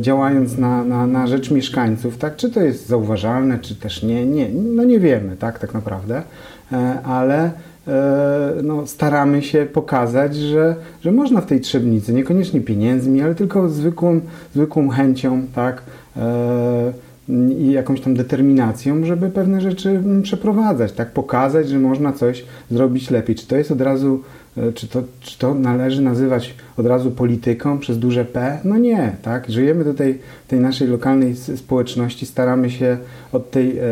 [0.01, 2.37] działając na, na, na rzecz mieszkańców, tak?
[2.37, 6.23] Czy to jest zauważalne, czy też nie, nie, no nie wiemy, tak, tak naprawdę,
[6.73, 7.51] e, ale
[7.89, 13.69] e, no, staramy się pokazać, że, że można w tej trzebnicy, niekoniecznie pieniędzmi, ale tylko
[13.69, 14.21] zwykłą,
[14.55, 15.83] zwykłą chęcią, tak,
[17.59, 23.37] i jakąś tam determinacją, żeby pewne rzeczy przeprowadzać, tak, pokazać, że można coś zrobić lepiej.
[23.37, 24.41] Czy to jest od razu E,
[24.75, 28.59] czy to, czy to należy nazywać od razu polityką przez duże P?
[28.65, 29.51] No nie, tak?
[29.51, 32.99] Żyjemy tutaj tej naszej lokalnej społeczności, staramy się
[33.33, 33.83] od tej, e,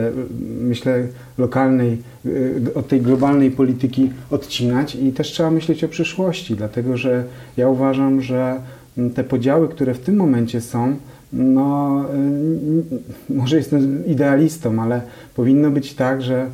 [0.61, 1.07] myślę,
[1.39, 2.31] lokalnej, e,
[2.75, 7.25] od tej globalnej polityki odcinać i też trzeba myśleć o przyszłości, dlatego że
[7.57, 8.61] ja uważam, że
[9.15, 10.97] te podziały, które w tym momencie są,
[11.33, 12.05] no,
[13.29, 15.01] może jestem idealistą, ale
[15.37, 16.47] powinno być tak, że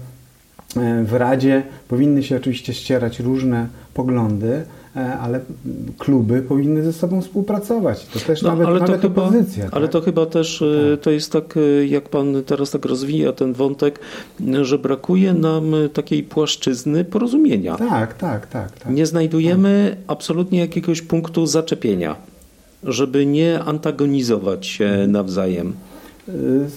[1.04, 4.64] w Radzie powinny się oczywiście ścierać różne poglądy,
[4.96, 5.40] e, ale
[5.98, 8.06] kluby powinny ze sobą współpracować.
[8.06, 9.64] To też no, nawet, ale nawet to chyba, opozycja.
[9.64, 9.74] Tak?
[9.74, 11.00] Ale to chyba też e, tak.
[11.00, 14.00] to jest tak, e, jak pan teraz tak rozwija ten wątek,
[14.62, 17.76] że brakuje nam takiej płaszczyzny porozumienia.
[17.76, 18.78] Tak, tak, tak.
[18.78, 20.04] tak nie znajdujemy tak.
[20.06, 22.16] absolutnie jakiegoś punktu zaczepienia,
[22.82, 25.12] żeby nie antagonizować się mhm.
[25.12, 25.72] nawzajem.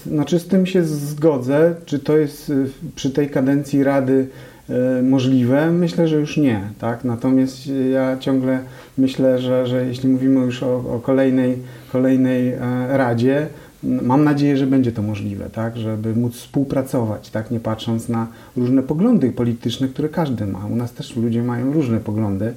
[0.05, 1.75] Znaczy z tym się zgodzę.
[1.85, 2.51] Czy to jest
[2.95, 4.27] przy tej kadencji Rady
[4.69, 5.71] E, możliwe?
[5.71, 6.61] Myślę, że już nie.
[6.79, 7.03] Tak?
[7.03, 8.59] Natomiast ja ciągle
[8.97, 11.57] myślę, że, że jeśli mówimy już o, o kolejnej,
[11.91, 13.47] kolejnej e, Radzie,
[13.83, 15.77] mam nadzieję, że będzie to możliwe, tak?
[15.77, 17.51] żeby móc współpracować, tak?
[17.51, 18.27] nie patrząc na
[18.57, 20.65] różne poglądy polityczne, które każdy ma.
[20.65, 22.53] U nas też ludzie mają różne poglądy,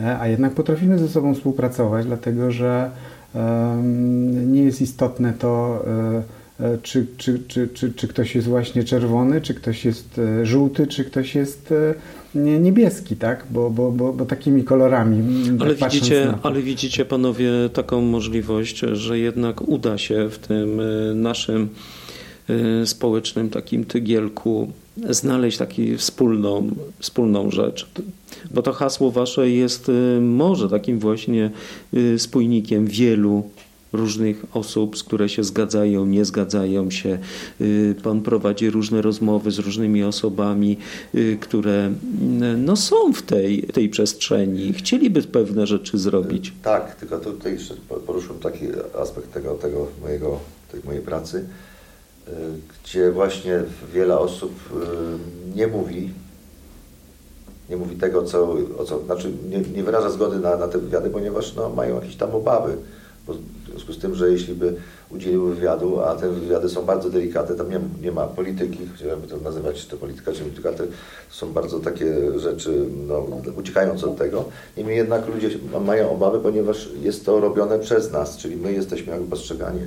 [0.00, 2.90] e, a jednak potrafimy ze sobą współpracować, dlatego że
[4.46, 5.84] nie jest istotne to,
[6.60, 10.86] E, czy, czy, czy, czy, czy ktoś jest właśnie czerwony, czy ktoś jest e, żółty,
[10.86, 11.94] czy ktoś jest e,
[12.60, 13.46] niebieski, tak?
[13.50, 15.22] Bo, bo, bo, bo takimi kolorami.
[15.60, 20.80] Ale widzicie, ale widzicie panowie taką możliwość, że jednak uda się w tym
[21.14, 21.68] naszym
[22.84, 24.72] społecznym takim tygielku
[25.10, 27.90] znaleźć taką wspólną, wspólną rzecz.
[28.50, 29.90] Bo to hasło wasze jest
[30.20, 31.50] może takim właśnie
[32.16, 33.44] spójnikiem wielu
[33.94, 37.18] różnych osób, z które się zgadzają, nie zgadzają się.
[37.60, 40.76] Y, pan prowadzi różne rozmowy z różnymi osobami,
[41.14, 41.92] y, które
[42.58, 46.52] no, są w tej, tej przestrzeni, chcieliby pewne rzeczy zrobić.
[46.62, 47.74] Tak, tylko tutaj jeszcze
[48.06, 48.66] poruszyłem taki
[48.98, 50.40] aspekt tego, tego mojego,
[50.72, 51.44] tej mojej pracy,
[52.84, 53.62] gdzie właśnie
[53.92, 54.52] wiele osób
[55.54, 56.10] nie mówi
[57.70, 61.10] nie mówi tego, co, o co znaczy nie, nie wyraża zgody na, na te wywiady,
[61.10, 62.76] ponieważ no, mają jakieś tam obawy.
[63.26, 64.74] Bo w związku z tym, że jeśli by
[65.10, 69.36] udzieliły wywiadu, a te wywiady są bardzo delikatne, tam nie, nie ma polityki, chciałbym to
[69.36, 70.84] nazywać, to polityka, czy polityka, to
[71.30, 74.44] są bardzo takie rzeczy, no, uciekające od tego.
[74.76, 75.50] Niemniej jednak ludzie
[75.84, 79.80] mają obawy, ponieważ jest to robione przez nas, czyli my jesteśmy jakby postrzegani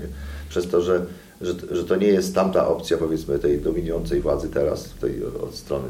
[0.49, 1.05] przez to, że,
[1.41, 5.87] że, że to nie jest tamta opcja, powiedzmy, tej dominującej władzy teraz, tej od strony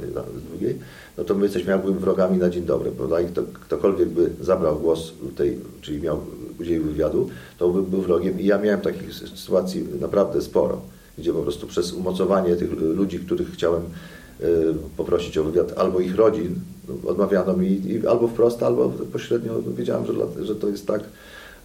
[0.50, 0.80] drugiej,
[1.18, 3.22] no to my jesteśmy jakby wrogami na dzień dobry, prawda?
[3.22, 6.20] I kto, ktokolwiek by zabrał głos tej, czyli miał
[6.60, 8.40] udzielił wywiadu, to by był wrogiem.
[8.40, 10.82] I ja miałem takich sytuacji naprawdę sporo,
[11.18, 13.82] gdzie po prostu przez umocowanie tych ludzi, których chciałem
[14.42, 14.46] y,
[14.98, 16.56] poprosić o wywiad, albo ich rodzin,
[16.88, 21.02] no, odmawiano mi albo wprost, albo pośrednio wiedziałem, że, że to jest tak,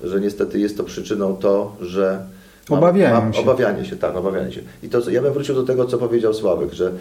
[0.02, 2.26] że niestety jest to przyczyną to, że
[2.70, 3.40] Obawiają mam, się.
[3.40, 4.60] Obawianie się, tak, obawianie się.
[4.82, 6.92] I to, ja bym wrócił do tego, co powiedział Sławek, że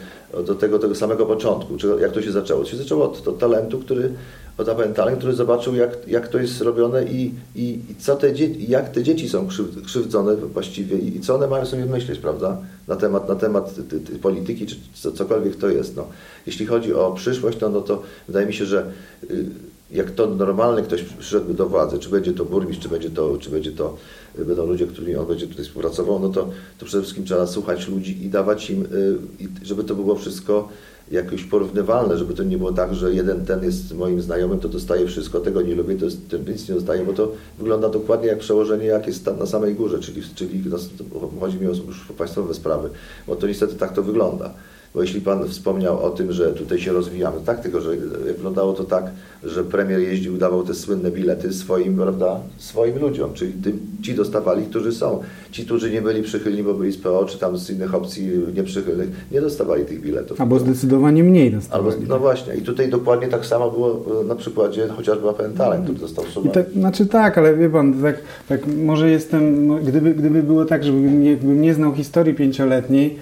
[0.46, 2.64] do tego, tego samego początku, czy jak to się zaczęło.
[2.64, 4.14] To się zaczęło od, od talentu, który,
[4.58, 8.32] od Talent, który zobaczył, jak, jak to jest robione i, i, i co te
[8.68, 9.48] jak te dzieci są
[9.86, 12.58] krzywdzone właściwie i, co one mają sobie myśleć, prawda,
[12.88, 15.96] na temat, na temat ty, ty, polityki, czy co, cokolwiek to jest.
[15.96, 16.08] No.
[16.46, 18.86] Jeśli chodzi o przyszłość, no, no to wydaje mi się, że
[19.32, 19.46] y,
[19.92, 23.50] jak to normalny ktoś przyszedłby do władzy, czy będzie to burmistrz, czy będzie to, czy
[23.50, 23.98] będzie to
[24.38, 28.26] będą ludzie, którymi on będzie tutaj współpracował, no to, to przede wszystkim trzeba słuchać ludzi
[28.26, 30.70] i dawać im, y, żeby to było wszystko
[31.12, 35.08] jakoś porównywalne, żeby to nie było tak, że jeden ten jest moim znajomym, to dostaje
[35.08, 38.40] wszystko, tego nie lubię, to jest, ten nic nie dostaje, bo to wygląda dokładnie jak
[38.40, 41.74] przełożenie, jak jest na samej górze, czyli, czyli no, chodzi mi o
[42.18, 42.90] państwowe sprawy,
[43.28, 44.54] bo to niestety tak to wygląda.
[44.94, 47.96] Bo jeśli Pan wspomniał o tym, że tutaj się rozwijamy, tak, tylko że
[48.36, 49.04] wyglądało to tak,
[49.44, 54.66] że premier jeździł, dawał te słynne bilety swoim, prawda, swoim ludziom, czyli tym, ci dostawali,
[54.66, 55.22] którzy są.
[55.52, 59.10] Ci, którzy nie byli przychylni, bo byli z PO, czy tam z innych opcji nieprzychylnych,
[59.32, 60.42] nie dostawali tych biletów.
[60.42, 61.94] Albo zdecydowanie mniej dostawali.
[61.94, 62.56] Albo, no właśnie.
[62.56, 66.52] I tutaj dokładnie tak samo było e, na przykładzie chociażby APN Talent, który dostał sumę.
[66.52, 68.16] Tak, znaczy tak, ale wie Pan, tak,
[68.50, 73.18] tak może jestem, gdyby, gdyby było tak, żebym nie, nie znał historii pięcioletniej,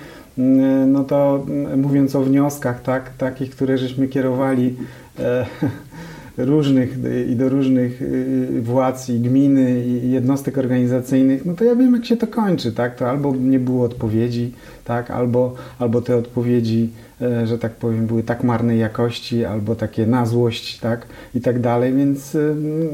[0.87, 4.75] no to mm, mówiąc o wnioskach, tak, takich, które żeśmy kierowali
[5.19, 5.45] e,
[6.45, 6.97] różnych
[7.29, 12.05] i do różnych y, władz i gminy i jednostek organizacyjnych, no to ja wiem jak
[12.05, 14.53] się to kończy, tak, to albo nie było odpowiedzi,
[14.85, 16.89] tak, albo, albo te odpowiedzi,
[17.21, 21.59] e, że tak powiem, były tak marnej jakości, albo takie na złość, tak, i tak
[21.59, 22.39] dalej, więc e,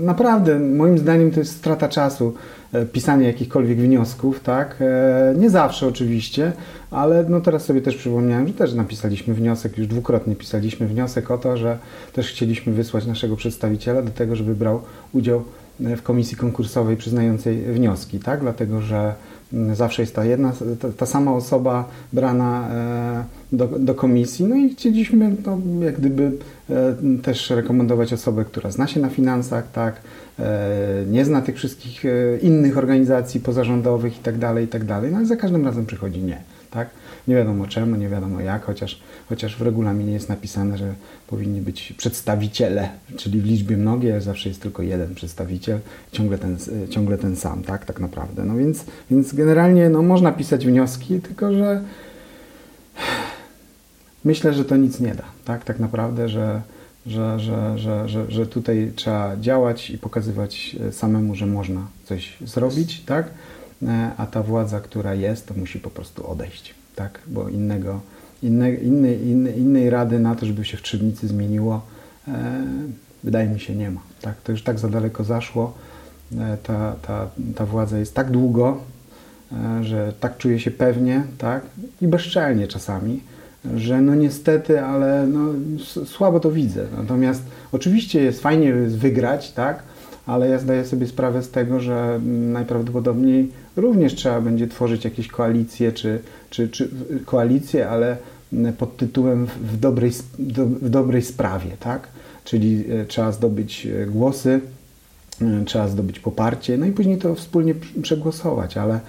[0.01, 2.33] naprawdę moim zdaniem to jest strata czasu
[2.91, 4.83] pisanie jakichkolwiek wniosków, tak,
[5.35, 6.51] nie zawsze oczywiście,
[6.95, 11.37] ale no teraz sobie też przypomniałem, że też napisaliśmy wniosek, już dwukrotnie pisaliśmy wniosek o
[11.37, 11.77] to, że
[12.13, 14.81] też chcieliśmy wysłać naszego przedstawiciela do tego, żeby brał
[15.13, 15.43] udział
[15.79, 18.39] w komisji konkursowej przyznającej wnioski, tak?
[18.39, 19.13] Dlatego, że
[19.53, 24.55] mm, zawsze jest ta jedna, ta, ta sama osoba brana e, do, do, komisji, no
[24.55, 26.31] i chcieliśmy no, jak gdyby
[26.69, 30.01] e, też rekomendować osobę, która zna się na finansach, tak?
[30.39, 30.69] E,
[31.09, 32.03] nie zna tych wszystkich
[32.41, 36.54] innych organizacji pozarządowych i tak dalej, i tak no ale za każdym razem przychodzi nie
[36.75, 36.89] tak?
[37.27, 38.99] Nie wiadomo czemu, nie wiadomo jak, chociaż,
[39.29, 40.93] chociaż w regulaminie jest napisane, że
[41.27, 45.79] powinni być przedstawiciele, czyli w liczbie mnogiej, zawsze jest tylko jeden przedstawiciel,
[46.11, 46.57] ciągle ten,
[46.89, 48.45] ciągle ten sam, tak, tak naprawdę.
[48.45, 51.83] No więc, więc generalnie no, można pisać wnioski, tylko że
[54.25, 56.61] myślę, że to nic nie da, tak, tak naprawdę, że,
[57.05, 63.01] że, że, że, że, że tutaj trzeba działać i pokazywać samemu, że można coś zrobić,
[63.05, 63.29] tak?
[64.17, 67.19] A ta władza, która jest, to musi po prostu odejść, tak?
[67.27, 67.99] Bo innego,
[68.43, 71.81] inne, innej, innej, innej rady na to, żeby się w Trzebnicy zmieniło,
[72.27, 72.63] e,
[73.23, 74.41] wydaje mi się nie ma, tak?
[74.41, 75.73] To już tak za daleko zaszło,
[76.37, 78.77] e, ta, ta, ta władza jest tak długo,
[79.51, 81.65] e, że tak czuje się pewnie, tak?
[82.01, 83.21] I bezczelnie czasami,
[83.75, 85.53] że no niestety, ale no,
[86.05, 86.85] słabo to widzę.
[86.97, 89.83] Natomiast oczywiście jest fajnie wygrać, tak?
[90.25, 95.91] Ale ja zdaję sobie sprawę z tego, że najprawdopodobniej również trzeba będzie tworzyć jakieś koalicje,
[95.91, 96.19] czy,
[96.49, 96.89] czy, czy
[97.25, 98.17] koalicje, ale
[98.77, 100.11] pod tytułem w dobrej,
[100.81, 102.07] w dobrej sprawie, tak?
[102.43, 104.61] Czyli e, trzeba zdobyć e, głosy,
[105.65, 108.99] trzeba zdobyć poparcie, no i później to wspólnie przegłosować, ale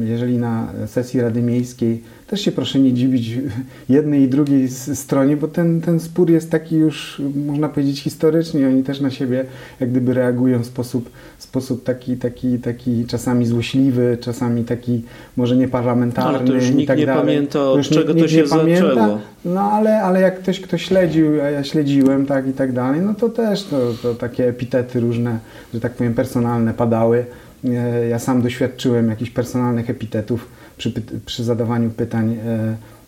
[0.00, 3.38] jeżeli na sesji Rady Miejskiej też się proszę nie dziwić
[3.88, 8.68] jednej i drugiej stronie, bo ten, ten spór jest taki już, można powiedzieć, historyczny.
[8.68, 9.44] Oni też na siebie
[9.80, 15.02] jak gdyby reagują w sposób, sposób taki, taki, taki czasami złośliwy, czasami taki
[15.36, 16.38] może nieparlamentarny.
[16.38, 17.24] Ale to już nikt tak nie dalej.
[17.24, 19.18] pamięta, od czego to się zaczęło.
[19.46, 23.14] No ale, ale jak ktoś, kto śledził, a ja śledziłem, tak i tak dalej, no
[23.14, 25.38] to też to, to takie epitety różne,
[25.74, 27.24] że tak powiem, personalne padały.
[27.64, 30.92] E, ja sam doświadczyłem jakichś personalnych epitetów przy,
[31.26, 32.36] przy zadawaniu pytań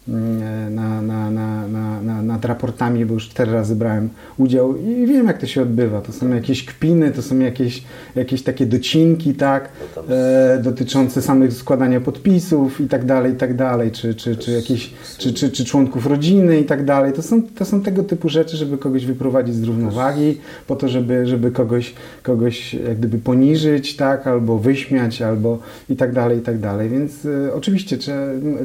[0.09, 1.69] mm, na, na, na,
[2.03, 6.01] na, nad raportami, bo już cztery razy brałem udział i wiem, jak to się odbywa.
[6.01, 7.83] To są jakieś kpiny, to są jakieś,
[8.15, 9.69] jakieś takie docinki, tak,
[10.09, 14.95] e, dotyczące samych składania podpisów i tak dalej, i tak dalej, czy, czy, czy, jakieś,
[15.19, 17.13] czy, czy, czy członków rodziny i tak dalej.
[17.13, 21.27] To są, to są tego typu rzeczy, żeby kogoś wyprowadzić z równowagi, po to, żeby,
[21.27, 25.59] żeby kogoś, kogoś jak gdyby poniżyć, tak, albo wyśmiać, albo
[25.91, 26.89] i tak dalej, i tak dalej.
[26.89, 27.99] Więc e, oczywiście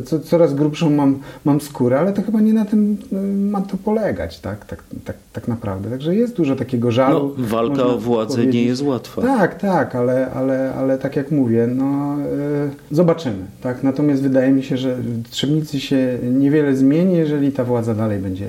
[0.05, 3.15] co, coraz grubszą mam, mam skórę, ale to chyba nie na tym e,
[3.51, 5.89] ma to polegać, tak, tak, tak, tak naprawdę.
[5.89, 7.35] Także jest dużo takiego żalu.
[7.37, 8.55] No, walka o władzę powiedzieć.
[8.55, 9.21] nie jest łatwa.
[9.21, 13.45] Tak, tak, ale, ale, ale tak jak mówię, no e, zobaczymy.
[13.61, 13.83] Tak?
[13.83, 18.47] Natomiast wydaje mi się, że w Trzebnicy się niewiele zmieni, jeżeli ta władza dalej będzie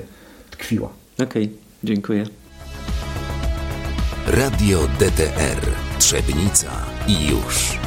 [0.51, 0.89] tkwiła.
[1.23, 1.51] Okej,
[1.83, 2.25] dziękuję.
[4.27, 5.61] Radio DTR
[5.99, 6.71] Trzebnica
[7.07, 7.84] i już.